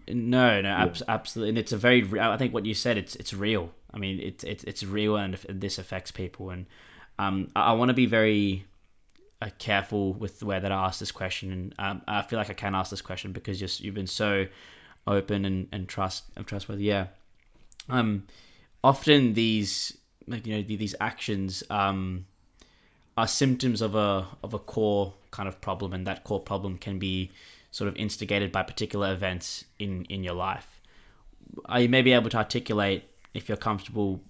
[0.09, 1.51] no, no, ab- absolutely.
[1.51, 3.71] And it's a very, I think what you said, it's it's real.
[3.93, 6.51] I mean, it's it's it's real, and this affects people.
[6.51, 6.67] And
[7.19, 8.67] um, I, I want to be very
[9.41, 12.51] uh, careful with the way that I ask this question, and um, I feel like
[12.51, 14.47] I can ask this question because just you've been so
[15.07, 16.85] open and and trust and trustworthy.
[16.85, 17.07] Yeah.
[17.89, 18.25] Um,
[18.85, 22.27] often these like you know these actions um
[23.17, 26.99] are symptoms of a of a core kind of problem, and that core problem can
[26.99, 27.31] be
[27.71, 30.81] sort of instigated by particular events in in your life.
[31.65, 34.21] Are you maybe able to articulate, if you're comfortable,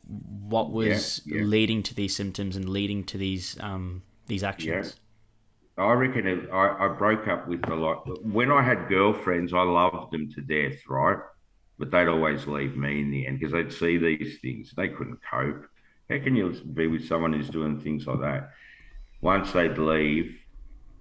[0.49, 1.45] what was yeah, yeah.
[1.45, 4.95] leading to these symptoms and leading to these um, these actions?
[5.77, 5.85] Yeah.
[5.85, 8.09] I reckon it, I, I broke up with a lot.
[8.25, 11.19] When I had girlfriends, I loved them to death, right?
[11.79, 14.73] But they'd always leave me in the end because they'd see these things.
[14.77, 15.67] They couldn't cope.
[16.11, 18.51] How can you be with someone who's doing things like that?
[19.21, 20.39] Once they'd leave,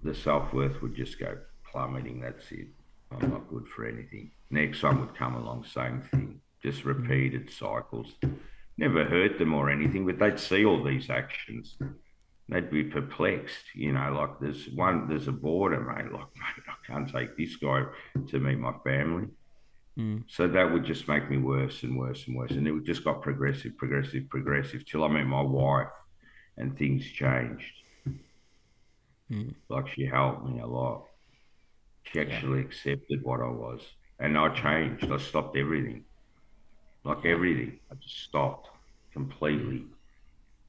[0.04, 1.38] the self worth would just go
[1.72, 2.22] plummeting.
[2.22, 2.68] That's it.
[3.12, 4.32] I'm not good for anything.
[4.50, 8.14] Next one would come along, same thing, just repeated cycles.
[8.78, 11.78] Never hurt them or anything, but they'd see all these actions.
[12.50, 16.12] They'd be perplexed, you know, like there's one, there's a border, mate.
[16.12, 17.84] Like, mate, I can't take this guy
[18.28, 19.28] to meet my family.
[19.98, 20.24] Mm.
[20.28, 22.52] So that would just make me worse and worse and worse.
[22.52, 25.88] And it just got progressive, progressive, progressive till I met my wife
[26.58, 27.72] and things changed.
[29.32, 29.56] Mm.
[29.70, 31.06] Like she helped me a lot.
[32.04, 33.82] She actually accepted what I was.
[34.20, 35.12] And I changed.
[35.12, 36.06] I stopped everything.
[37.04, 37.80] Like everything.
[37.92, 38.70] I just stopped
[39.12, 39.86] completely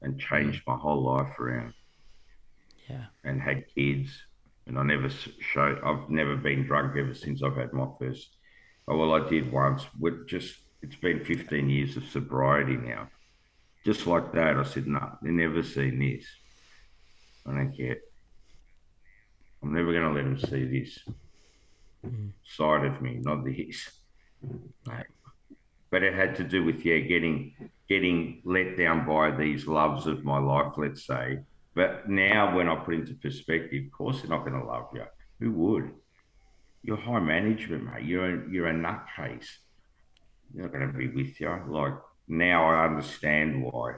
[0.01, 1.73] and changed my whole life around.
[2.89, 3.05] Yeah.
[3.23, 4.09] And had kids.
[4.65, 8.35] And I never showed, I've never been drunk ever since I've had my first.
[8.89, 9.83] Oh, well, I did once.
[9.99, 13.07] With just, it's been 15 years of sobriety now.
[13.85, 16.25] Just like that, I said, no, they've never seen this.
[17.45, 17.97] I don't care.
[19.61, 20.99] I'm never going to let them see this
[22.05, 22.31] mm.
[22.43, 23.89] side of me, not this.
[25.91, 27.53] But it had to do with yeah, getting
[27.87, 31.39] getting let down by these loves of my life, let's say.
[31.75, 35.05] But now, when I put into perspective, of course they're not going to love you.
[35.39, 35.91] Who would?
[36.83, 38.05] You're high management, mate.
[38.05, 39.47] You're a, you're a nutcase.
[40.53, 41.49] You're not going to be with you.
[41.67, 41.93] Like
[42.27, 43.95] now, I understand why,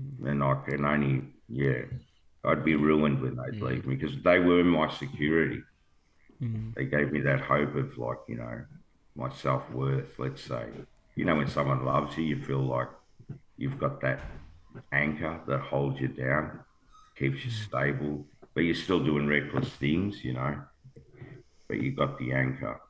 [0.00, 0.30] mm.
[0.30, 1.82] and I can only yeah.
[2.46, 3.62] I'd be ruined when they'd mm.
[3.62, 5.62] leave me because they were my security.
[6.42, 6.70] Mm-hmm.
[6.76, 8.64] They gave me that hope of like, you know,
[9.16, 10.66] my self worth, let's say.
[11.14, 12.88] You know, when someone loves you, you feel like
[13.56, 14.20] you've got that
[14.92, 16.60] anchor that holds you down,
[17.16, 20.60] keeps you stable, but you're still doing reckless things, you know.
[21.68, 22.80] But you got the anchor.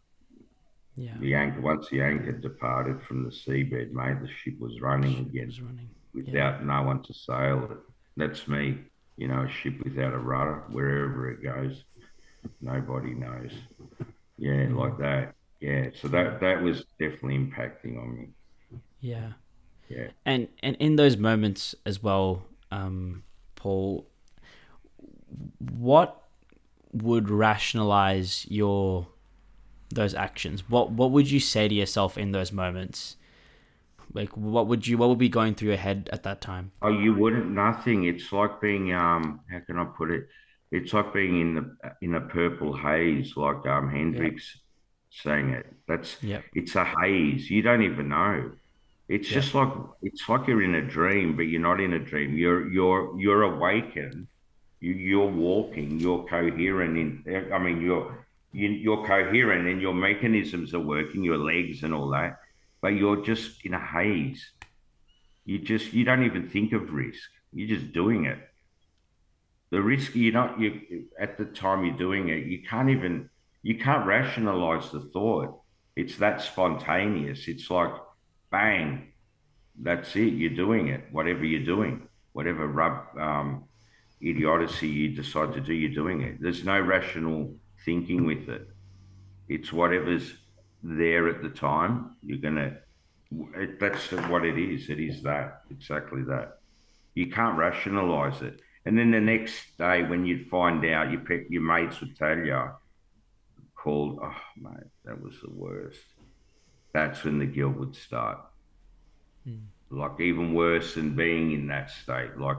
[0.97, 1.15] Yeah.
[1.21, 5.47] The anchor once the anchor departed from the seabed, mate, the ship was running again.
[5.47, 5.91] Was running.
[6.13, 6.65] Without yeah.
[6.65, 7.79] no one to sail it.
[8.17, 8.79] That's me.
[9.17, 11.85] You know, a ship without a rudder, wherever it goes
[12.61, 13.53] nobody knows.
[14.39, 14.77] Yeah, mm.
[14.77, 15.35] like that.
[15.61, 18.81] Yeah, so that that was definitely impacting on me.
[19.01, 19.33] Yeah.
[19.89, 20.09] Yeah.
[20.27, 23.23] And and in those moments as well, um,
[23.55, 24.07] Paul,
[25.59, 26.23] what
[26.95, 29.07] would rationalize your
[29.91, 30.69] those actions?
[30.69, 33.17] What what would you say to yourself in those moments?
[34.13, 36.73] Like what would you what would be going through your head at that time?
[36.83, 38.05] Oh, you wouldn't nothing.
[38.05, 40.29] It's like being um how can I put it?
[40.75, 44.59] it's like being in the in a purple haze, like um, Hendrix
[45.11, 45.67] saying it.
[45.87, 46.41] That's yeah.
[46.53, 47.49] it's a haze.
[47.49, 48.51] You don't even know.
[49.09, 49.43] It's yep.
[49.43, 49.73] just like
[50.03, 52.37] it's like you're in a dream, but you're not in a dream.
[52.37, 54.27] You're you're you're awakened.
[54.85, 56.01] You, you're walking.
[56.01, 56.95] You're coherent.
[56.99, 61.93] In I mean, you're you, you're coherent and your mechanisms are working, your legs and
[61.93, 62.39] all that,
[62.81, 64.43] but you're just in a haze.
[65.45, 67.29] You just you don't even think of risk.
[67.53, 68.39] You're just doing it
[69.75, 73.29] the risk you're not you at the time you're doing it you can't even
[73.63, 75.61] you can't rationalize the thought
[75.97, 77.93] it's that spontaneous it's like
[78.53, 79.13] bang
[79.83, 83.65] that's it you're doing it whatever you're doing whatever rub um,
[84.21, 87.53] idiocy you decide to do you're doing it there's no rational
[87.85, 88.69] thinking with it
[89.49, 90.35] it's whatever's
[90.83, 92.77] there at the time you're gonna
[93.57, 96.59] it, that's what it is it is that exactly that
[97.15, 101.63] you can't rationalize it and then the next day, when you'd find out, your your
[101.63, 102.71] mates would tell you,
[103.75, 106.01] called, oh mate, that was the worst.
[106.93, 108.41] That's when the guilt would start.
[109.49, 109.65] Mm.
[109.91, 112.37] Like even worse than being in that state.
[112.37, 112.59] Like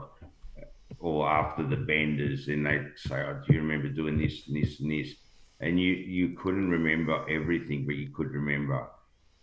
[0.99, 4.79] or after the benders, and they'd say, "Oh, do you remember doing this and this
[4.79, 5.15] and this?"
[5.59, 8.87] And you you couldn't remember everything, but you could remember,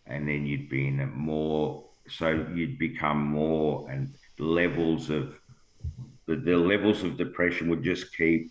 [0.07, 1.84] and then you'd be in a more.
[2.09, 5.38] So you'd become more, and levels of
[6.26, 8.50] the, the levels of depression would just keep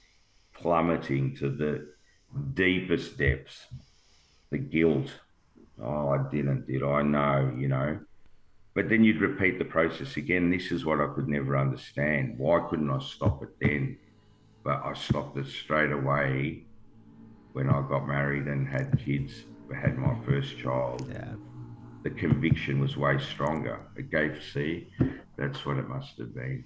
[0.53, 1.93] plummeting to the
[2.53, 3.67] deepest depths.
[4.51, 5.11] The guilt.
[5.81, 7.01] Oh, I didn't, did I?
[7.01, 7.99] know, you know.
[8.73, 10.49] But then you'd repeat the process again.
[10.49, 12.37] This is what I could never understand.
[12.37, 13.97] Why couldn't I stop it then?
[14.63, 16.63] But I stopped it straight away
[17.51, 19.43] when I got married and had kids,
[19.75, 21.05] had my first child.
[21.11, 21.33] Yeah.
[22.03, 23.79] The conviction was way stronger.
[23.97, 24.87] It gave, see,
[25.37, 26.63] that's what it must have been.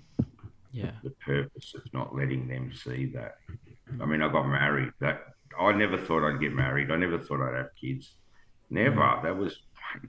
[0.71, 0.91] Yeah.
[1.03, 3.37] The purpose of not letting them see that.
[3.99, 4.91] I mean, I got married.
[4.99, 5.21] That
[5.59, 6.91] I never thought I'd get married.
[6.91, 8.11] I never thought I'd have kids.
[8.69, 9.01] Never.
[9.01, 9.23] Mm.
[9.23, 9.59] That was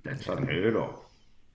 [0.05, 1.06] that's unheard of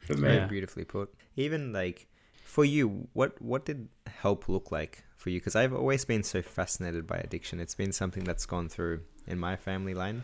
[0.02, 0.36] for me.
[0.36, 0.48] Yeah.
[0.48, 1.14] Beautifully put.
[1.36, 2.08] Even like
[2.44, 5.40] for you, what what did help look like for you?
[5.40, 7.60] Because I've always been so fascinated by addiction.
[7.60, 10.24] It's been something that's gone through in my family line,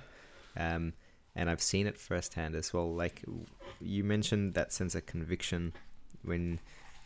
[0.58, 0.94] um,
[1.36, 2.94] and I've seen it firsthand as well.
[2.94, 3.24] Like
[3.80, 5.74] you mentioned that sense of conviction
[6.24, 6.60] when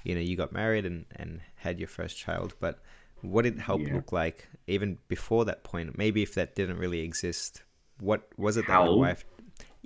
[0.03, 2.79] you know you got married and and had your first child, but
[3.21, 3.93] what did help Yeah.
[3.93, 5.95] look like even before that point?
[5.97, 7.61] Maybe if that didn't really exist,
[7.99, 9.23] what was it that your wife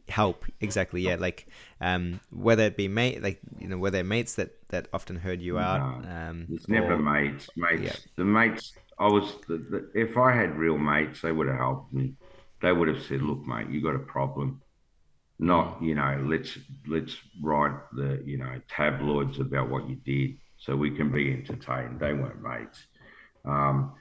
[0.08, 1.48] help exactly yeah like
[1.82, 5.42] um whether it be mate like you know were there mates that that often heard
[5.42, 7.50] you out No, um It's never or- mates.
[7.56, 7.82] Mates.
[7.84, 7.96] Yeah.
[8.18, 8.74] The mates.
[9.00, 9.34] I was.
[9.48, 12.14] The, the, if I had real mates, they would have helped me.
[12.62, 14.62] They would have said, "Look, mate, you got a problem."
[15.38, 20.76] Not, you know, let's let's write the you know tabloids about what you did so
[20.78, 22.00] we can be entertained.
[22.00, 22.80] They weren't mates.
[23.44, 23.94] Um,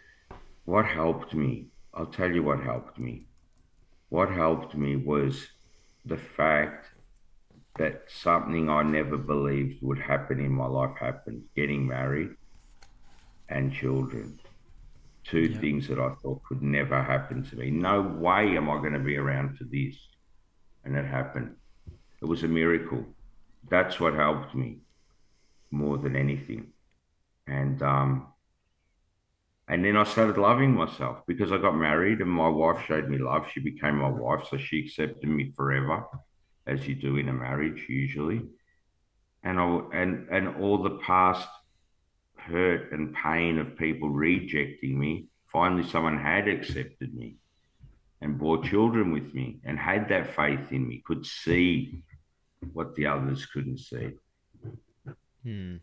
[0.64, 1.66] what helped me?
[1.92, 3.26] I'll tell you what helped me.
[4.10, 5.44] What helped me was
[6.04, 6.90] the fact
[7.78, 12.36] that something I never believed would happen in my life happened getting married
[13.48, 14.38] and children.
[15.24, 15.58] Two Yeah.
[15.60, 17.70] things that I thought could never happen to me.
[17.70, 19.96] No way am I going to be around for this.
[20.84, 21.56] And it happened.
[22.20, 23.06] It was a miracle.
[23.68, 24.82] That's what helped me
[25.70, 26.74] more than anything.
[27.46, 28.33] And, um,
[29.68, 33.18] and then I started loving myself because I got married and my wife showed me
[33.18, 33.46] love.
[33.52, 36.04] She became my wife, so she accepted me forever,
[36.66, 38.42] as you do in a marriage usually.
[39.42, 41.48] And I and and all the past
[42.36, 47.36] hurt and pain of people rejecting me, finally someone had accepted me
[48.20, 52.02] and bore children with me and had that faith in me, could see
[52.72, 54.10] what the others couldn't see
[55.44, 55.76] Hmm.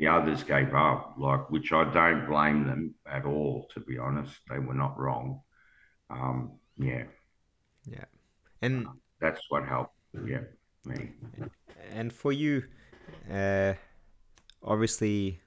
[0.00, 3.68] The others gave up, like which I don't blame them at all.
[3.74, 5.42] To be honest, they were not wrong.
[6.10, 7.04] Um, yeah,
[7.86, 8.06] yeah
[8.62, 8.86] and
[9.20, 9.94] that's what helped.
[10.26, 10.42] Yeah,
[10.84, 11.12] me.
[11.92, 12.64] and for you
[13.32, 13.74] uh
[14.62, 15.40] obviously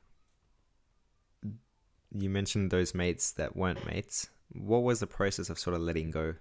[2.11, 6.11] you mentioned those mates that weren't mates what was the process of sort of letting
[6.11, 6.35] go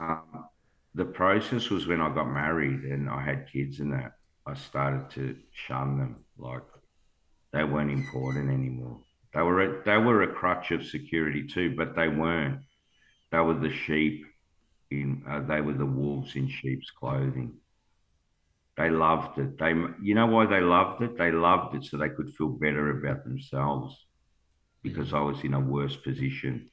[0.00, 0.48] Um,
[0.94, 5.10] the process was when I got married and I had kids, and that I started
[5.10, 5.36] to
[5.66, 6.16] shun them.
[6.38, 6.62] Like
[7.52, 9.00] they weren't important anymore.
[9.34, 12.60] They were a, they were a crutch of security too, but they weren't.
[13.30, 14.26] They were the sheep
[14.90, 15.22] in.
[15.28, 17.54] Uh, they were the wolves in sheep's clothing.
[18.76, 19.58] They loved it.
[19.58, 21.18] They, you know why they loved it?
[21.18, 23.94] They loved it so they could feel better about themselves,
[24.82, 26.70] because I was in a worse position.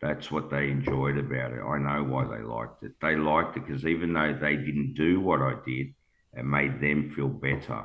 [0.00, 1.60] That's what they enjoyed about it.
[1.60, 2.92] I know why they liked it.
[3.00, 5.94] They liked it because even though they didn't do what I did,
[6.36, 7.84] it made them feel better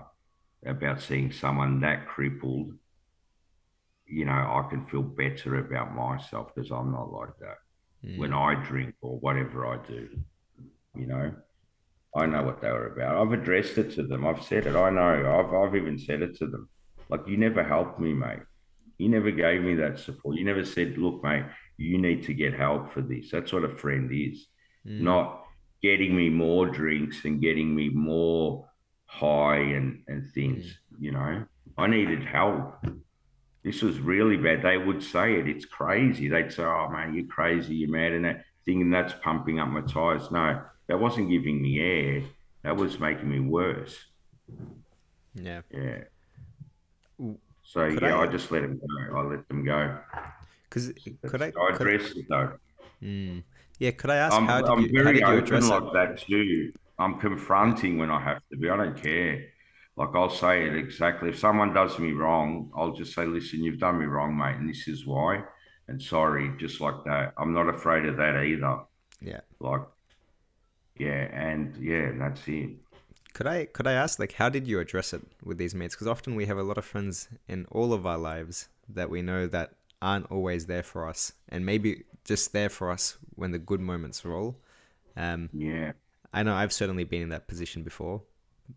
[0.65, 2.73] about seeing someone that crippled.
[4.05, 7.57] You know, I can feel better about myself because I'm not like that
[8.03, 8.19] hmm.
[8.19, 10.09] when I drink or whatever I do.
[10.95, 11.33] You know,
[12.13, 13.15] I know what they were about.
[13.15, 14.27] I've addressed it to them.
[14.27, 14.75] I've said it.
[14.75, 15.39] I know.
[15.39, 16.69] I've I've even said it to them.
[17.09, 18.39] Like you never helped me, mate.
[18.97, 20.37] You never gave me that support.
[20.37, 21.45] You never said, "Look, mate,
[21.77, 24.47] you need to get help for this." That's what a friend is.
[24.85, 25.05] Hmm.
[25.05, 25.40] Not
[25.81, 28.67] getting me more drinks and getting me more
[29.05, 30.77] high and and things.
[30.99, 31.45] You know,
[31.77, 32.85] I needed help.
[33.63, 34.63] This was really bad.
[34.63, 35.47] They would say it.
[35.47, 36.27] It's crazy.
[36.27, 37.75] They'd say, "Oh man, you're crazy.
[37.75, 40.31] You're mad," and that thinking that's pumping up my tires.
[40.31, 42.23] No, that wasn't giving me air.
[42.63, 43.97] That was making me worse.
[45.33, 46.03] yeah Yeah.
[47.63, 49.17] So Could yeah, I- I, just let them go.
[49.17, 49.97] I let them go.
[50.69, 50.91] because
[51.27, 52.53] could i I could, it though.
[53.01, 53.43] mm,
[53.81, 55.83] yeah could i ask I'm, how did I'm you very did you open address like
[55.83, 56.73] it that too.
[56.99, 58.69] I'm confronting when I have to be.
[58.69, 59.45] I don't care.
[59.97, 61.29] Like I'll say it exactly.
[61.29, 64.69] If someone does me wrong, I'll just say, "Listen, you've done me wrong, mate, and
[64.69, 65.43] this is why."
[65.87, 67.33] And sorry, just like that.
[67.37, 68.79] I'm not afraid of that either.
[69.21, 69.83] yeah Like,
[70.97, 72.71] yeah, and yeah, that's it.
[73.33, 75.95] could I could I ask like how did you address it with these mates?
[75.95, 79.21] Because often we have a lot of friends in all of our lives that we
[79.21, 83.59] know that aren't always there for us, and maybe just there for us when the
[83.59, 84.59] good moments roll.
[85.17, 85.93] Um, Yeah.
[86.33, 88.21] I know I've certainly been in that position before,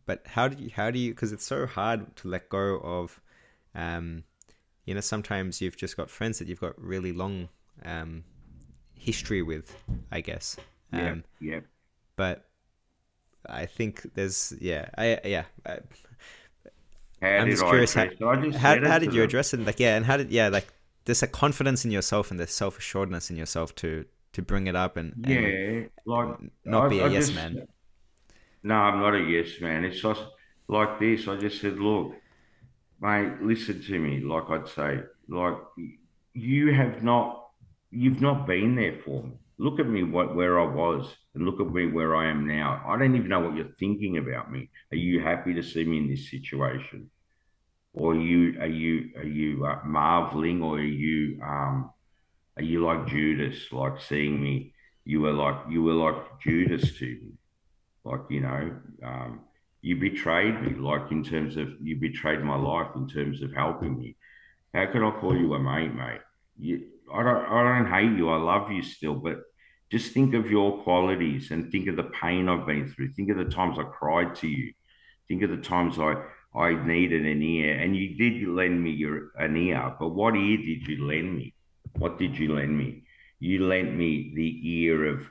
[0.07, 3.21] but how do you how do you because it's so hard to let go of,
[3.75, 4.25] um,
[4.85, 7.49] you know sometimes you've just got friends that you've got really long
[7.85, 8.25] um,
[8.95, 9.77] history with,
[10.11, 10.57] I guess.
[10.93, 11.13] Yeah.
[11.13, 11.61] Um, yeah.
[12.17, 12.45] but
[13.49, 15.45] I think there's yeah I yeah.
[15.67, 15.79] I,
[17.21, 18.21] How I'm just curious how, address?
[18.21, 19.25] I just how, how did you them.
[19.25, 19.61] address it?
[19.61, 20.73] Like yeah, and how did yeah like
[21.05, 24.75] there's a confidence in yourself and there's self assuredness in yourself to to bring it
[24.77, 26.29] up and, and Yeah, like
[26.65, 27.67] not I- be a I yes just- man.
[28.63, 29.85] No, I'm not a yes man.
[29.85, 30.23] It's just
[30.69, 31.29] like this.
[31.29, 32.15] I just said, look,
[33.01, 34.21] mate, listen to me.
[34.21, 35.57] Like I'd say, like
[36.33, 37.49] you have not,
[37.91, 39.33] you've not been there for me.
[39.59, 42.83] Look at me, what where I was, and look at me where I am now.
[42.89, 44.69] I don't even know what you're thinking about me.
[44.91, 47.09] Are you happy to see me in this situation,
[47.95, 51.91] or are you are you are you uh, marveling, or are you um,
[52.57, 54.75] are you like Judas, like seeing me?
[55.05, 57.33] You were like you were like Judas to me.
[58.05, 59.41] Like you know um,
[59.81, 63.99] you betrayed me like in terms of you betrayed my life in terms of helping
[63.99, 64.17] me.
[64.73, 66.21] How can i call you a mate mate?
[66.59, 68.29] You, i don't i don't hate you.
[68.29, 69.39] I love you still but
[69.93, 73.13] just think of your qualities and think of the pain i've been through.
[73.13, 74.73] Think of the times i cried to you.
[75.29, 76.17] Think of the times i
[76.57, 80.57] i needed an ear and you did lend me your an ear but what ear
[80.59, 81.55] did you lend me
[81.99, 83.03] what did you lend me
[83.41, 85.27] you lent me the ear of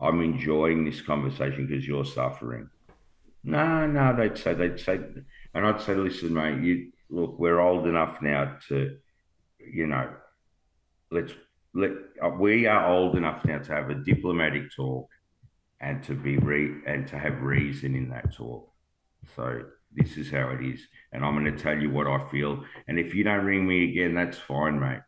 [0.00, 2.68] I'm enjoying this conversation because you're suffering.
[3.42, 5.00] No, no, they'd say, they'd say,
[5.54, 8.96] and I'd say, listen, mate, you look, we're old enough now to,
[9.58, 10.10] you know,
[11.10, 11.32] let's
[11.74, 11.92] let
[12.22, 15.08] uh, we are old enough now to have a diplomatic talk
[15.80, 18.70] and to be re and to have reason in that talk.
[19.36, 20.80] So this is how it is,
[21.12, 22.64] and I'm going to tell you what I feel.
[22.88, 25.02] And if you don't ring me again, that's fine, mate.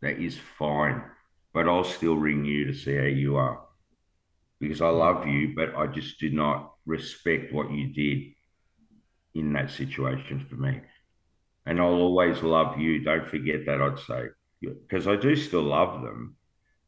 [0.00, 1.02] That is fine.
[1.52, 3.60] But I'll still ring you to see how you are
[4.62, 8.32] because I love you, but I just do not respect what you did
[9.34, 10.80] in that situation for me.
[11.66, 13.00] And I'll always love you.
[13.00, 14.28] Don't forget that, I'd say,
[14.60, 16.36] because I do still love them.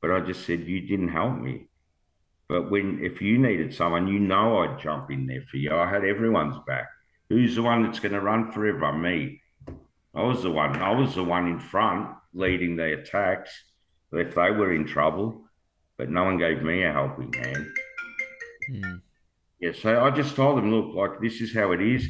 [0.01, 1.67] But I just said, you didn't help me.
[2.49, 5.75] But when, if you needed someone, you know I'd jump in there for you.
[5.75, 6.87] I had everyone's back.
[7.35, 8.93] Who's the one that's going to run forever?
[8.93, 9.43] Me.
[10.15, 10.81] I was the one.
[10.81, 13.51] I was the one in front leading the attacks.
[14.13, 15.43] If they were in trouble,
[15.99, 17.67] but no one gave me a helping hand.
[18.71, 18.95] Hmm.
[19.59, 22.07] Yeah, so I just told them, look, like this is how it is,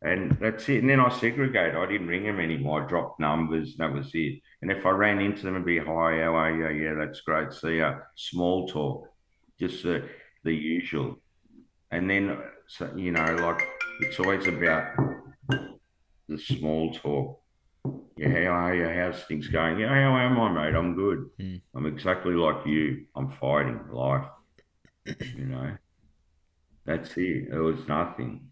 [0.00, 0.80] and that's it.
[0.80, 1.76] And then I segregated.
[1.76, 2.84] I didn't ring them anymore.
[2.84, 3.76] I dropped numbers.
[3.76, 4.40] That was it.
[4.62, 6.82] And if I ran into them and be, hi, how are you?
[6.82, 7.52] Yeah, that's great.
[7.52, 7.96] See ya.
[8.16, 9.06] Small talk,
[9.60, 10.08] just the
[10.44, 11.20] the usual.
[11.90, 13.68] And then, so, you know, like
[14.00, 14.94] it's always about
[16.28, 17.40] the small talk.
[18.16, 18.88] Yeah, how are you?
[18.88, 19.80] How's things going?
[19.80, 20.76] Yeah, how am I, mate?
[20.76, 21.30] I'm good.
[21.40, 21.60] Mm.
[21.74, 23.06] I'm exactly like you.
[23.16, 24.26] I'm fighting life.
[25.04, 25.76] you know,
[26.84, 27.48] that's it.
[27.52, 28.48] It was nothing.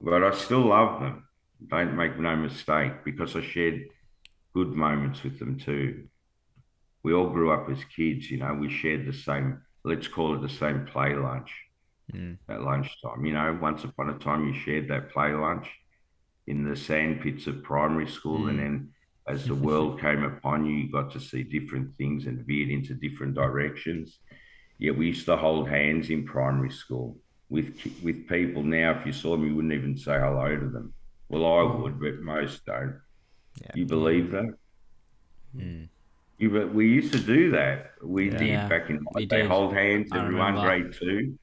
[0.00, 1.24] But I still love them.
[1.66, 3.86] Don't make no mistake because I shared
[4.54, 6.06] good moments with them too.
[7.02, 10.42] We all grew up as kids, you know, we shared the same, let's call it
[10.42, 11.52] the same play lunch
[12.14, 12.38] Mm.
[12.48, 13.24] at lunchtime.
[13.26, 15.68] You know, once upon a time you shared that play lunch
[16.46, 18.90] in the sand pits of primary school, and then
[19.26, 22.94] as the world came upon you, you got to see different things and veered into
[22.94, 24.20] different directions.
[24.78, 28.62] Yeah, we used to hold hands in primary school with with people.
[28.62, 30.94] Now, if you saw them, you wouldn't even say hello to them.
[31.28, 33.00] Well, I would, but most don't.
[33.60, 33.70] Yeah.
[33.74, 34.54] You believe that?
[35.56, 35.88] Mm.
[36.38, 37.92] You, but we used to do that.
[38.02, 38.38] We Yeah.
[38.38, 40.82] did back in they hold hands, I everyone remember.
[40.82, 41.38] grade two.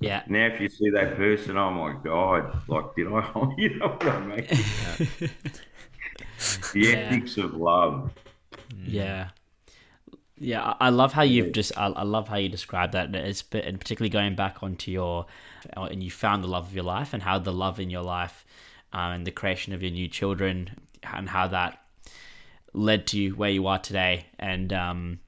[0.00, 0.22] Yeah.
[0.28, 4.06] Now, if you see that person, oh my God, like, did I, you know what
[4.06, 4.46] I mean?
[6.72, 6.90] The Yeah.
[6.90, 8.12] ethics of love.
[8.84, 9.30] Yeah.
[10.40, 11.76] Yeah, I love how you've just.
[11.76, 13.06] I, love how you describe that.
[13.06, 15.26] and It's and particularly going back onto your,
[15.76, 18.02] uh, and you found the love of your life, and how the love in your
[18.02, 18.44] life,
[18.92, 20.70] um, and the creation of your new children,
[21.02, 21.82] and how that
[22.72, 24.26] led to you where you are today.
[24.38, 25.18] And um,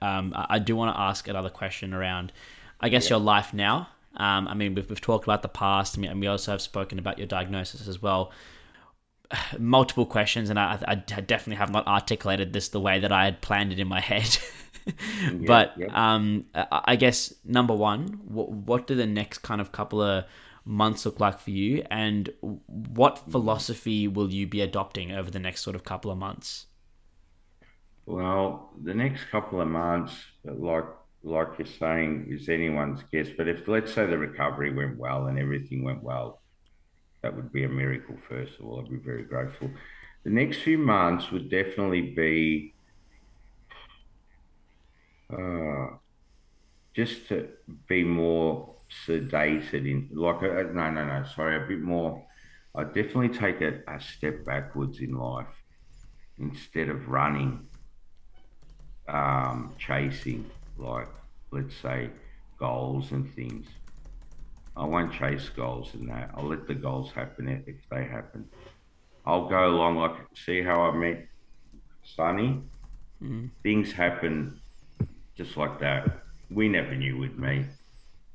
[0.00, 2.32] um, I, I do want to ask another question around,
[2.80, 3.88] I guess, your life now.
[4.18, 7.18] Um, I mean, we've, we've talked about the past, and we also have spoken about
[7.18, 8.32] your diagnosis as well
[9.58, 13.40] multiple questions, and I, I definitely have not articulated this the way that I had
[13.40, 14.38] planned it in my head.
[15.46, 15.86] but yeah.
[15.92, 20.24] um, I I guess number one, what, what do the next kind of couple of
[20.64, 25.62] months look like for you, and what philosophy will you be adopting over the next
[25.62, 26.66] sort of couple of months?
[28.06, 30.14] Well, the next couple of months,
[30.44, 30.84] like
[31.22, 33.28] like you're saying, is anyone's guess.
[33.36, 36.40] But if let's say the recovery went well and everything went well,
[37.22, 38.16] that would be a miracle.
[38.28, 39.70] First of all, I'd be very grateful.
[40.24, 42.74] The next few months would definitely be
[45.32, 45.88] uh,
[46.94, 47.48] just to
[47.86, 48.74] be more
[49.06, 52.24] sedated in like a, uh, no no no sorry a bit more
[52.74, 55.62] i definitely take a, a step backwards in life
[56.38, 57.66] instead of running
[59.08, 61.08] um, chasing like
[61.50, 62.10] let's say
[62.58, 63.66] goals and things
[64.76, 68.48] i won't chase goals and that i'll let the goals happen if they happen
[69.26, 71.26] i'll go along like see how i met
[72.04, 72.60] sunny
[73.22, 73.48] mm.
[73.62, 74.60] things happen
[75.36, 77.64] just like that we never knew with me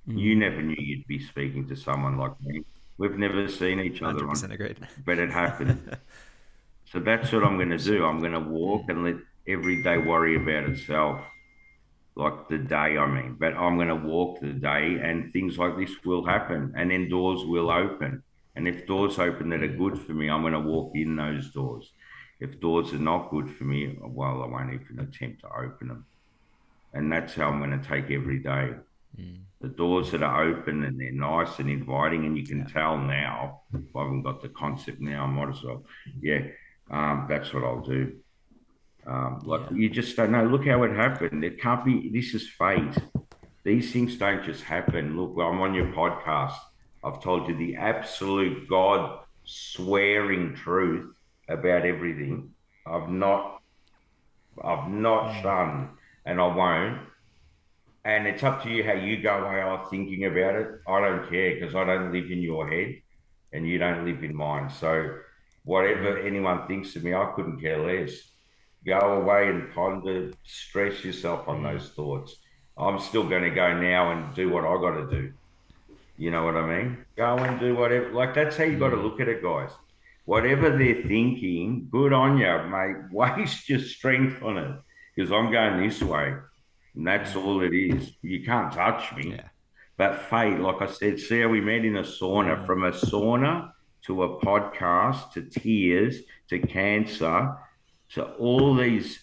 [0.07, 0.19] Mm.
[0.19, 2.63] You never knew you'd be speaking to someone like me.
[2.97, 4.77] We've never seen each other on, agreed.
[5.05, 5.97] but it happened.
[6.91, 8.05] so that's what I'm going to do.
[8.05, 9.15] I'm going to walk and let
[9.47, 11.21] every day worry about itself,
[12.15, 12.97] like the day.
[12.97, 16.73] I mean, but I'm going to walk the day, and things like this will happen,
[16.75, 18.23] and then doors will open.
[18.55, 21.49] And if doors open that are good for me, I'm going to walk in those
[21.51, 21.91] doors.
[22.39, 26.05] If doors are not good for me, well, I won't even attempt to open them.
[26.93, 28.73] And that's how I'm going to take every day.
[29.19, 29.39] Mm.
[29.61, 33.61] The doors that are open and they're nice and inviting, and you can tell now.
[33.73, 35.83] If I haven't got the concept now, I might as well.
[36.21, 36.41] Yeah,
[36.91, 38.17] um, that's what I'll do.
[39.05, 39.77] Um, like yeah.
[39.77, 40.45] you just don't know.
[40.45, 41.43] Look how it happened.
[41.43, 42.09] It can't be.
[42.09, 42.97] This is fate.
[43.63, 45.17] These things don't just happen.
[45.17, 46.57] Look, I'm on your podcast.
[47.03, 51.13] I've told you the absolute God swearing truth
[51.49, 52.51] about everything.
[52.85, 53.61] I've not,
[54.63, 55.41] I've not mm.
[55.41, 55.89] shunned,
[56.25, 56.99] and I won't
[58.05, 60.67] and it's up to you how you go away are thinking about it.
[60.87, 62.95] I don't care because I don't live in your head
[63.53, 64.69] and you don't live in mine.
[64.69, 65.19] So
[65.63, 68.11] whatever anyone thinks of me, I couldn't care less.
[68.85, 71.93] Go away and ponder, stress yourself on those mm.
[71.95, 72.35] thoughts.
[72.77, 75.33] I'm still going to go now and do what I got to do.
[76.17, 77.05] You know what I mean?
[77.15, 78.11] Go and do whatever.
[78.11, 79.03] Like that's how you got to mm.
[79.03, 79.71] look at it, guys.
[80.25, 83.11] Whatever they're thinking, good on you, mate.
[83.11, 84.75] Waste your strength on it
[85.15, 86.33] because I'm going this way.
[86.95, 88.11] And that's all it is.
[88.21, 89.31] You can't touch me.
[89.31, 89.47] Yeah.
[89.97, 92.65] But fate, like I said, see how we met in a sauna, mm.
[92.65, 93.71] from a sauna
[94.03, 96.19] to a podcast to tears
[96.49, 97.55] to cancer
[98.13, 99.19] to all these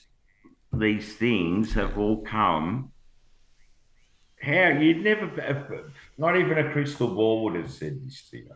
[0.72, 2.92] these things have all come.
[4.40, 8.50] How you'd never, not even a crystal ball would have said this to you,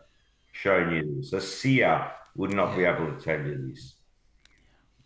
[0.51, 1.33] shown you this.
[1.33, 2.77] A seer would not yeah.
[2.77, 3.95] be able to tell you this.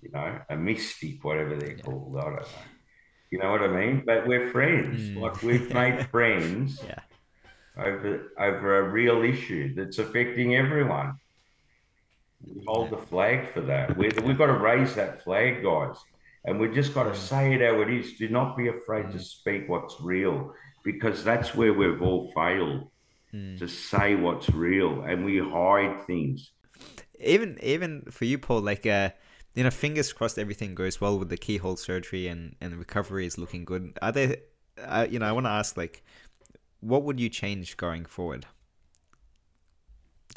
[0.02, 1.84] You know, a mystic, whatever they're yeah.
[1.84, 2.16] called.
[2.18, 2.46] I don't know.
[3.32, 4.04] You know what I mean?
[4.06, 5.02] But we're friends.
[5.02, 5.20] Mm.
[5.20, 7.02] Like we've made friends yeah.
[7.78, 11.18] over over a real issue that's affecting everyone.
[12.46, 13.96] We hold the flag for that.
[13.98, 15.98] we we've got to raise that flag, guys.
[16.46, 18.14] And we've just got to say it how it is.
[18.14, 19.12] Do not be afraid mm.
[19.12, 22.88] to speak what's real because that's where we've all failed
[23.34, 23.58] mm.
[23.60, 26.52] to say what's real and we hide things.
[27.20, 29.10] Even even for you, Paul, like uh
[29.56, 33.26] you know, fingers crossed everything goes well with the keyhole surgery and and the recovery
[33.26, 33.98] is looking good.
[34.02, 34.38] Are there,
[34.82, 36.04] uh, you know, I want to ask like,
[36.80, 38.46] what would you change going forward?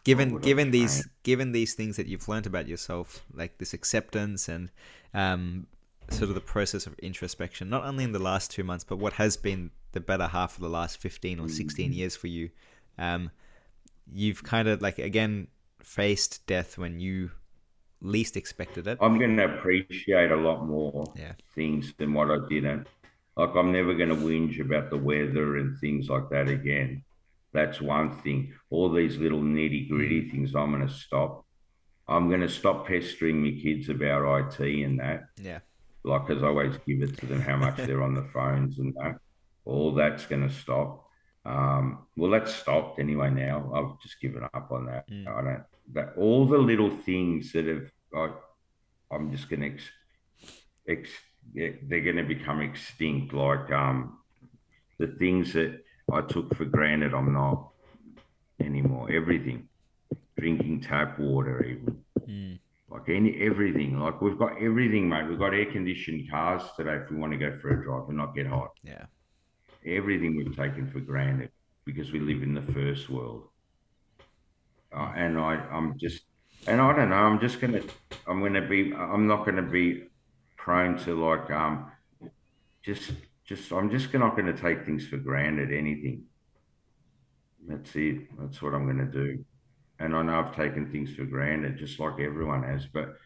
[0.05, 4.71] Given given these given these things that you've learned about yourself, like this acceptance and
[5.15, 5.67] um,
[6.11, 9.15] sort of the process of introspection, not only in the last two months, but what
[9.15, 11.93] has been the better half of the last fifteen or 16 mm-hmm.
[11.93, 12.51] years for you.
[12.99, 13.31] Um,
[14.13, 15.49] you've kind of like again
[15.81, 17.31] faced death when you
[18.01, 18.99] least expected it.
[19.01, 21.33] I'm going to appreciate a lot more yeah.
[21.55, 22.89] things than what I didn't.
[23.37, 27.03] Like I'm never going to whinge about the weather and things like that again.
[27.53, 28.55] That's one thing.
[28.71, 30.31] All these little nitty gritty mm.
[30.31, 31.45] things, I'm going to stop.
[32.09, 35.25] I'm going to stop pestering my kids about IT and that.
[35.41, 35.61] Yeah.
[36.05, 38.95] Like, as I always give it to them how much they're on the phones and
[38.95, 39.19] that.
[39.65, 41.07] All that's going to stop.
[41.45, 43.71] Um, well, that's stopped anyway now.
[43.75, 45.09] I've just given up on that.
[45.11, 45.29] Mm.
[45.29, 48.31] I don't that all the little things that have I,
[49.11, 49.83] I'm just going to ex,
[50.89, 51.11] ex,
[51.55, 53.33] they're going to become extinct.
[53.33, 54.19] Like um,
[54.99, 57.69] the things that I took for granted, I'm not
[58.61, 59.11] anymore.
[59.11, 59.69] Everything,
[60.39, 62.59] drinking tap water, even mm.
[62.91, 63.99] like any everything.
[63.99, 65.29] Like we've got everything, mate.
[65.29, 68.17] We've got air conditioned cars today if we want to go for a drive and
[68.17, 68.71] not get hot.
[68.83, 69.07] Yeah,
[69.87, 71.51] everything we've taken for granted
[71.85, 73.49] because we live in the first world
[74.95, 76.23] uh, and I, I'm just,
[76.67, 77.17] and I don't know.
[77.17, 77.83] I'm just gonna,
[78.27, 80.05] I'm gonna be, I'm not gonna be
[80.57, 81.91] prone to like, um,
[82.83, 83.13] just,
[83.45, 85.73] just, I'm just not gonna take things for granted.
[85.73, 86.25] Anything.
[87.67, 88.39] That's it.
[88.39, 89.45] That's what I'm gonna do.
[89.99, 93.17] And I know I've taken things for granted, just like everyone has, but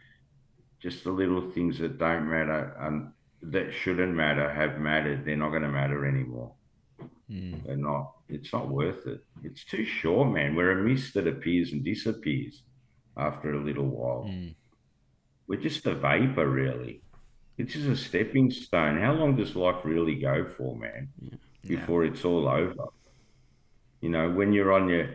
[0.81, 2.77] just the little things that don't matter.
[2.81, 3.13] and
[3.43, 6.53] that shouldn't matter have mattered, they're not going to matter anymore.
[7.31, 7.65] Mm.
[7.65, 8.13] They're not.
[8.29, 9.21] It's not worth it.
[9.45, 10.55] It's too short, man.
[10.55, 12.63] We're a mist that appears and disappears
[13.17, 14.25] after a little while.
[14.29, 14.55] Mm.
[15.47, 17.03] We're just a vapor, really.
[17.59, 19.01] It's just a stepping stone.
[19.01, 21.09] How long does life really go for, man?
[21.67, 22.87] Before it's all over.
[24.01, 25.09] You know, when you're on your,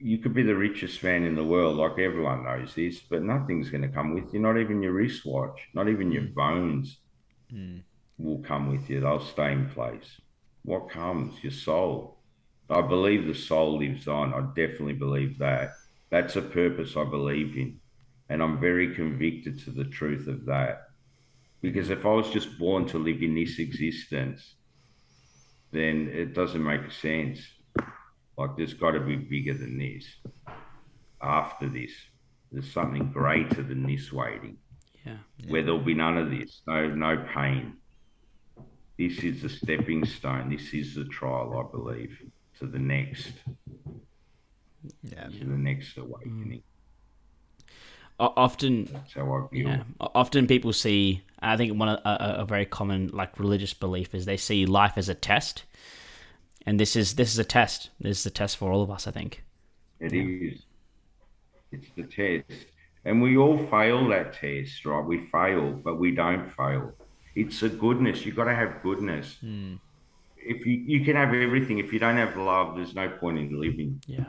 [0.00, 3.68] you could be the richest man in the world, like everyone knows this, but nothing's
[3.70, 4.40] going to come with you.
[4.40, 6.98] Not even your wristwatch, not even your bones
[7.52, 7.82] Mm.
[8.16, 9.00] will come with you.
[9.00, 10.20] They'll stay in place.
[10.64, 11.42] What comes?
[11.42, 12.18] Your soul.
[12.68, 14.32] I believe the soul lives on.
[14.32, 15.72] I definitely believe that.
[16.10, 17.80] That's a purpose I believe in.
[18.28, 20.89] And I'm very convicted to the truth of that.
[21.62, 24.54] Because if I was just born to live in this existence,
[25.72, 27.40] then it doesn't make sense.
[28.38, 30.06] Like there's got to be bigger than this.
[31.20, 31.92] After this,
[32.50, 34.56] there's something greater than this waiting
[35.04, 35.18] Yeah.
[35.48, 37.74] where there'll be none of this, no no pain.
[38.98, 40.48] This is the stepping stone.
[40.50, 42.22] This is the trial, I believe,
[42.58, 43.32] to the next,
[45.02, 45.28] Yeah.
[45.28, 46.62] to the next awakening.
[46.62, 46.62] Mm.
[48.18, 49.68] O- often, That's how I feel.
[49.68, 49.84] yeah.
[50.00, 51.22] Often people see.
[51.42, 54.66] I think one of a, a- a very common like religious belief is they see
[54.66, 55.64] life as a test,
[56.66, 57.90] and this is this is a test.
[58.00, 59.06] This is a test for all of us.
[59.06, 59.42] I think.
[59.98, 60.62] It is.
[61.72, 62.66] It's the test.
[63.04, 65.04] And we all fail that test, right?
[65.04, 66.92] We fail, but we don't fail.
[67.34, 68.26] It's a goodness.
[68.26, 69.36] You've got to have goodness.
[69.40, 69.74] Hmm.
[70.36, 73.60] If you, you can have everything, if you don't have love, there's no point in
[73.60, 74.02] living.
[74.06, 74.24] Yeah.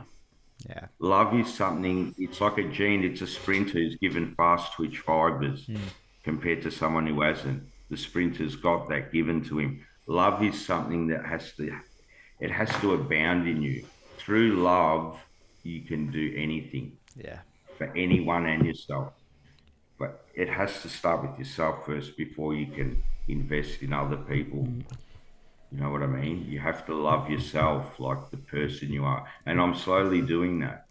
[0.69, 0.87] Yeah.
[0.99, 5.65] Love is something, it's like a gene, it's a sprinter who's given fast twitch fibers
[5.65, 5.77] hmm.
[6.23, 7.63] Compared to someone who hasn't.
[7.89, 9.85] The sprinter's got that given to him.
[10.07, 11.71] Love is something that has to,
[12.39, 13.85] it has to abound in you.
[14.17, 15.19] Through love,
[15.63, 17.39] you can do anything Yeah.
[17.77, 19.13] for anyone and yourself.
[19.97, 24.63] But it has to start with yourself first before you can invest in other people.
[24.63, 24.83] Mm.
[25.71, 26.45] You know what I mean?
[26.49, 29.25] You have to love yourself like the person you are.
[29.45, 30.85] And I'm slowly doing that.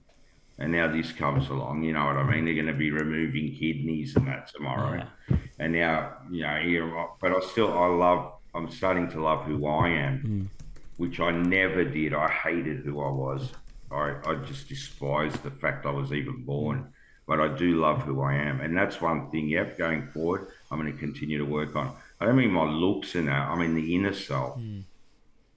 [0.61, 2.45] And now this comes along, you know what I mean?
[2.45, 5.07] They're going to be removing kidneys and that tomorrow.
[5.59, 9.67] And now, you know, here, but I still, I love, I'm starting to love who
[9.67, 10.47] I am, mm.
[10.99, 12.13] which I never did.
[12.13, 13.53] I hated who I was.
[13.91, 16.81] I, I just despised the fact I was even born.
[16.81, 16.87] Mm.
[17.27, 18.61] But I do love who I am.
[18.61, 21.97] And that's one thing, yep, going forward, I'm going to continue to work on.
[22.21, 24.59] I don't mean my looks and that, I mean the inner self.
[24.59, 24.83] Mm.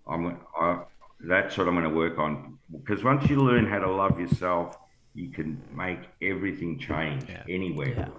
[0.08, 0.84] I'm, I,
[1.20, 2.58] that's what I'm going to work on.
[2.72, 4.78] Because once you learn how to love yourself,
[5.14, 7.44] you can make everything change Yeah.
[7.48, 8.10] anywhere.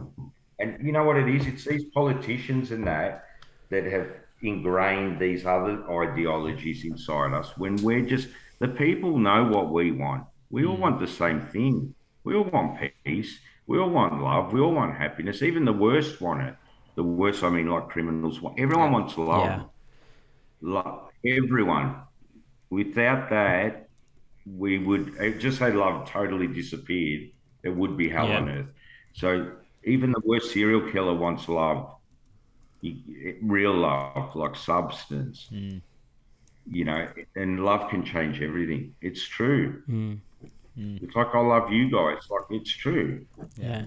[0.61, 1.47] And you know what it is?
[1.47, 3.27] It's these politicians and that
[3.71, 4.11] that have
[4.43, 8.29] ingrained these other ideologies inside us when we're just
[8.61, 10.25] the people know what we want.
[10.51, 10.81] We all mm.
[10.81, 11.95] want the same thing.
[12.23, 13.41] We all want peace.
[13.67, 14.53] We all want love.
[14.53, 15.43] We all want happiness.
[15.43, 16.55] Even the worst want it.
[16.95, 18.61] The worst, I mean, like criminals want.
[18.61, 19.45] Everyone wants love.
[19.45, 19.63] Yeah.
[20.61, 21.11] Love.
[21.27, 21.97] Everyone.
[22.71, 23.84] Without that,
[24.47, 27.31] we would just say love totally disappeared.
[27.63, 28.37] It would be hell Yeah.
[28.39, 28.67] on earth.
[29.15, 29.53] So
[29.85, 31.97] even the worst serial killer wants love,
[33.43, 35.49] real love, like substance.
[35.53, 35.81] Mm.
[36.67, 38.95] You know, and love can change everything.
[39.01, 39.83] It's true.
[39.89, 40.21] Mm.
[40.79, 41.03] Mm.
[41.03, 42.23] It's like I love you guys.
[42.31, 43.27] Like it's true.
[43.57, 43.87] Yeah.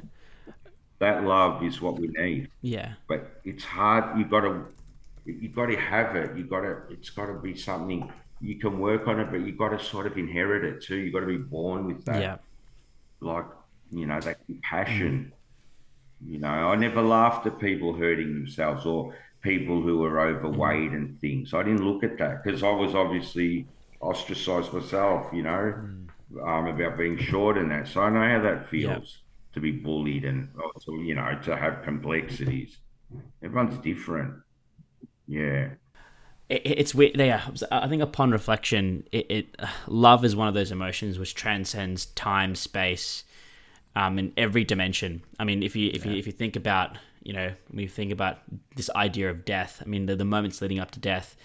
[0.99, 2.49] That love is what we need.
[2.61, 2.93] Yeah.
[3.07, 4.17] But it's hard.
[4.17, 4.65] You got to,
[5.25, 6.37] you got to have it.
[6.37, 6.83] You got to.
[6.89, 8.11] It's got to be something
[8.41, 10.95] you can work on it, but you've got to sort of inherit it too.
[10.95, 12.21] You've got to be born with that.
[12.21, 12.37] Yeah.
[13.19, 13.45] like
[13.91, 15.31] you know that compassion.
[15.31, 16.31] Mm.
[16.31, 20.95] You know i never laughed at people hurting themselves or people who were overweight mm.
[20.95, 21.53] and things.
[21.53, 23.67] I didn't look at that because i was obviously
[23.99, 26.07] ostracized myself you know mm.
[26.47, 27.87] um, about being short and that.
[27.87, 29.19] So i know how that feels
[29.53, 30.49] to be bullied and
[30.85, 32.77] to, you know to have complexities.
[33.41, 34.33] Everyone's different.
[35.27, 35.69] Yeah
[36.49, 37.17] it, it's weird.
[37.17, 37.41] Yeah,
[37.71, 42.55] I think upon reflection, it, it love is one of those emotions which transcends time,
[42.55, 43.23] space,
[43.95, 45.23] um, in every dimension.
[45.39, 48.11] I mean, if you if you if you think about you know when you think
[48.11, 48.39] about
[48.75, 51.35] this idea of death, I mean the, the moments leading up to death,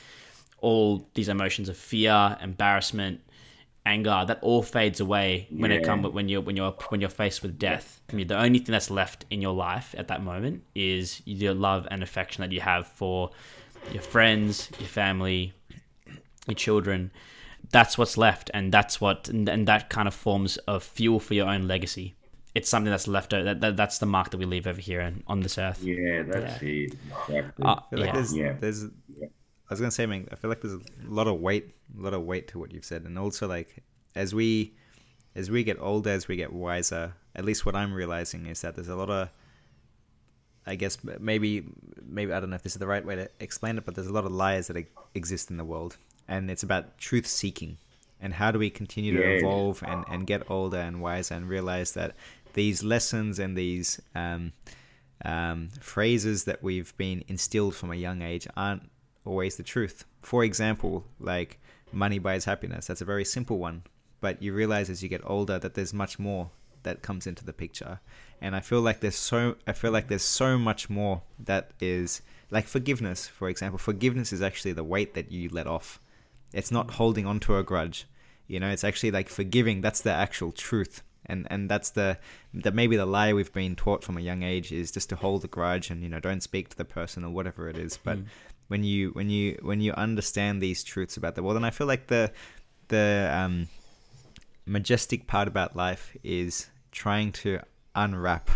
[0.58, 3.20] all these emotions of fear, embarrassment,
[3.84, 5.86] anger, that all fades away when it Yeah.
[5.86, 8.00] come when you're when you're when you're faced with death.
[8.10, 11.54] I mean, the only thing that's left in your life at that moment is your
[11.54, 13.30] love and affection that you have for
[13.90, 15.52] your friends, your family,
[16.46, 17.10] your children.
[17.70, 21.34] That's what's left, and that's what, and, and that kind of forms a fuel for
[21.34, 22.14] your own legacy.
[22.54, 23.30] It's something that's left.
[23.30, 25.82] That, that that's the mark that we leave over here on, on this earth.
[25.82, 26.94] yeah that's it
[27.26, 27.64] exactly.
[27.64, 28.52] Uh, I feel like yeah.
[28.60, 28.84] there's,
[29.16, 29.26] Yeah.
[29.26, 32.12] I was gonna say, man, I feel like there's a lot of weight, a lot
[32.12, 33.82] of weight to what you've said, and also like
[34.14, 34.74] as we,
[35.34, 38.74] as we get older, as we get wiser, at least what I'm realizing is that
[38.74, 39.30] there's a lot of,
[40.66, 41.64] I guess maybe
[42.05, 44.06] maybe I don't know if this is the right way to explain it, but there's
[44.06, 45.97] a lot of lies that exist in the world,
[46.28, 47.78] and it's about truth seeking
[48.22, 51.93] and how do we continue to evolve and, and get older and wiser and realize
[51.93, 52.14] that
[52.55, 54.52] these lessons and these um,
[55.24, 58.89] um, phrases that we've been instilled from a young age aren't
[59.24, 60.05] always the truth.
[60.22, 61.60] For example, like
[61.90, 62.86] money buys happiness.
[62.86, 63.82] That's a very simple one,
[64.20, 66.51] but you realize as you get older that there's much more
[66.84, 67.98] that comes into the picture.
[68.43, 72.23] And I feel like there's so I feel like there's so much more that is
[72.51, 73.78] like forgiveness, for example.
[73.78, 76.01] Forgiveness is actually the weight that you let off.
[76.52, 78.06] It's not holding on to a grudge.
[78.48, 79.81] You know, it's actually like forgiving.
[79.81, 81.02] That's the actual truth.
[81.24, 82.19] And and that's the
[82.52, 85.44] that maybe the lie we've been taught from a young age is just to hold
[85.44, 87.97] a grudge and you know don't speak to the person or whatever it is.
[87.97, 88.24] But mm.
[88.66, 91.86] when you when you when you understand these truths about the world, and I feel
[91.86, 92.32] like the
[92.89, 93.69] the um,
[94.66, 97.60] majestic part about life is trying to
[97.94, 98.51] unwrap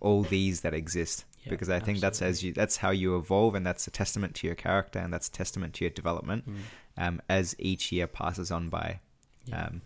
[0.00, 2.00] all these that exist yeah, because I think absolutely.
[2.00, 5.12] that's as you that's how you evolve and that's a testament to your character and
[5.12, 6.56] that's a testament to your development mm.
[6.98, 9.00] um, as each year passes on by.
[9.46, 9.66] Yeah.
[9.66, 9.82] Um,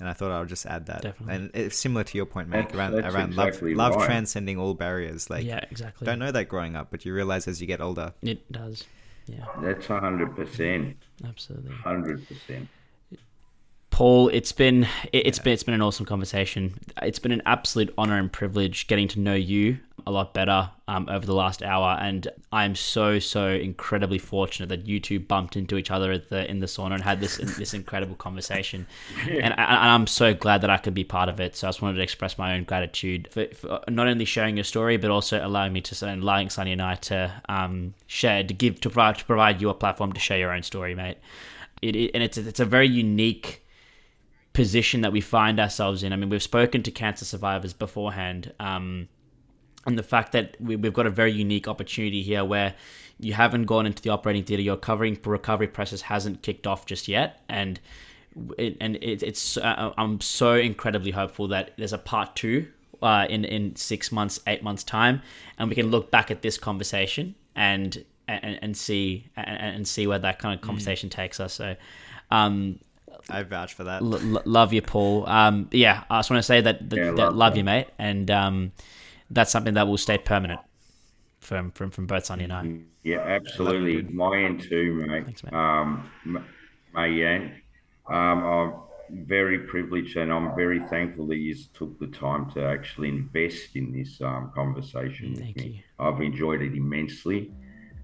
[0.00, 1.02] and I thought I would just add that.
[1.02, 1.34] Definitely.
[1.34, 5.28] And it's similar to your point, Mike, around around exactly love, love transcending all barriers.
[5.28, 6.04] Like, yeah, exactly.
[6.04, 8.12] Don't know that growing up, but you realize as you get older.
[8.22, 8.84] It does.
[9.26, 9.44] Yeah.
[9.60, 10.96] That's hundred percent.
[11.26, 11.72] Absolutely.
[11.72, 12.68] Hundred percent.
[13.98, 15.42] Paul, it's been it's yeah.
[15.42, 16.78] been it's been an awesome conversation.
[17.02, 21.08] It's been an absolute honor and privilege getting to know you a lot better um,
[21.08, 25.76] over the last hour, and I'm so so incredibly fortunate that you two bumped into
[25.76, 28.86] each other at the in the sauna and had this this incredible conversation.
[29.26, 29.40] Yeah.
[29.42, 31.56] And, I, am so glad that I could be part of it.
[31.56, 34.62] So I just wanted to express my own gratitude for, for not only sharing your
[34.62, 38.54] story, but also allowing me to and allowing Sunny and I to um, share to
[38.54, 41.18] give to provide to provide you a platform to share your own story, mate.
[41.82, 43.64] It, it and it's it's a very unique
[44.58, 46.12] position that we find ourselves in.
[46.12, 49.08] I mean, we've spoken to cancer survivors beforehand, um,
[49.86, 52.74] and the fact that we, have got a very unique opportunity here where
[53.20, 57.06] you haven't gone into the operating theater, your covering recovery process hasn't kicked off just
[57.06, 57.78] yet, and
[58.58, 62.66] it, and it, it's uh, I'm so incredibly hopeful that there's a part two
[63.00, 65.22] uh, in in six months, eight months time,
[65.56, 70.08] and we can look back at this conversation and and, and see and, and see
[70.08, 70.66] where that kind of mm.
[70.66, 71.12] conversation mm.
[71.12, 71.52] takes us.
[71.52, 71.76] So,
[72.32, 72.80] um,
[73.28, 74.02] I vouch for that.
[74.02, 75.28] L- love you, Paul.
[75.28, 77.88] Um, yeah, I just want to say that, that, yeah, that love, love you, mate,
[77.98, 78.72] and um,
[79.30, 80.60] that's something that will stay permanent
[81.40, 82.62] from from from both Sunny and I.
[82.62, 82.82] Mm-hmm.
[83.04, 84.02] Yeah, absolutely.
[84.12, 85.24] My end too, mate.
[85.24, 85.52] Thanks, mate.
[85.52, 86.10] Um,
[86.94, 87.52] Mayank,
[88.08, 88.72] um, I'm
[89.10, 93.92] very privileged and I'm very thankful that you took the time to actually invest in
[93.92, 95.34] this um, conversation.
[95.36, 95.80] Thank you.
[95.98, 97.50] I've enjoyed it immensely,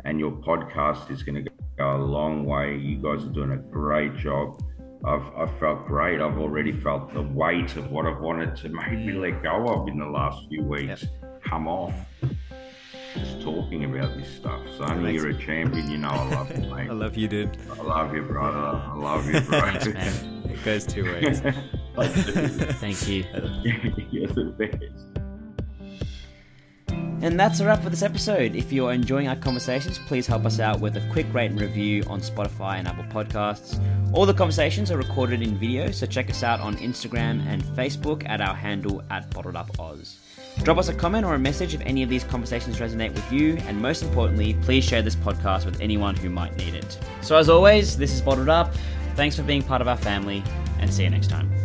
[0.04, 2.76] and your podcast is going to go a long way.
[2.76, 4.62] You guys are doing a great job.
[5.06, 6.20] I've, I've felt great.
[6.20, 9.20] I've already felt the weight of what I've wanted to maybe mm.
[9.20, 11.42] let go of in the last few weeks yep.
[11.44, 11.94] come off.
[13.14, 14.60] Just talking about this stuff.
[14.76, 15.90] So I you're a champion.
[15.90, 16.90] You know I love you, mate.
[16.90, 17.56] I love you, dude.
[17.70, 18.58] I love you, brother.
[18.58, 19.60] I love you, bro.
[19.60, 20.42] Thanks, man.
[20.50, 21.40] It goes two ways.
[22.80, 23.24] Thank you.
[24.10, 25.23] you're the best.
[27.24, 28.54] And that's a wrap for this episode.
[28.54, 32.02] If you're enjoying our conversations, please help us out with a quick rate and review
[32.06, 33.82] on Spotify and Apple Podcasts.
[34.12, 38.28] All the conversations are recorded in video, so check us out on Instagram and Facebook
[38.28, 40.18] at our handle at Bottled Up Oz.
[40.64, 43.56] Drop us a comment or a message if any of these conversations resonate with you,
[43.66, 46.98] and most importantly, please share this podcast with anyone who might need it.
[47.22, 48.74] So, as always, this is Bottled Up.
[49.14, 50.44] Thanks for being part of our family,
[50.78, 51.63] and see you next time.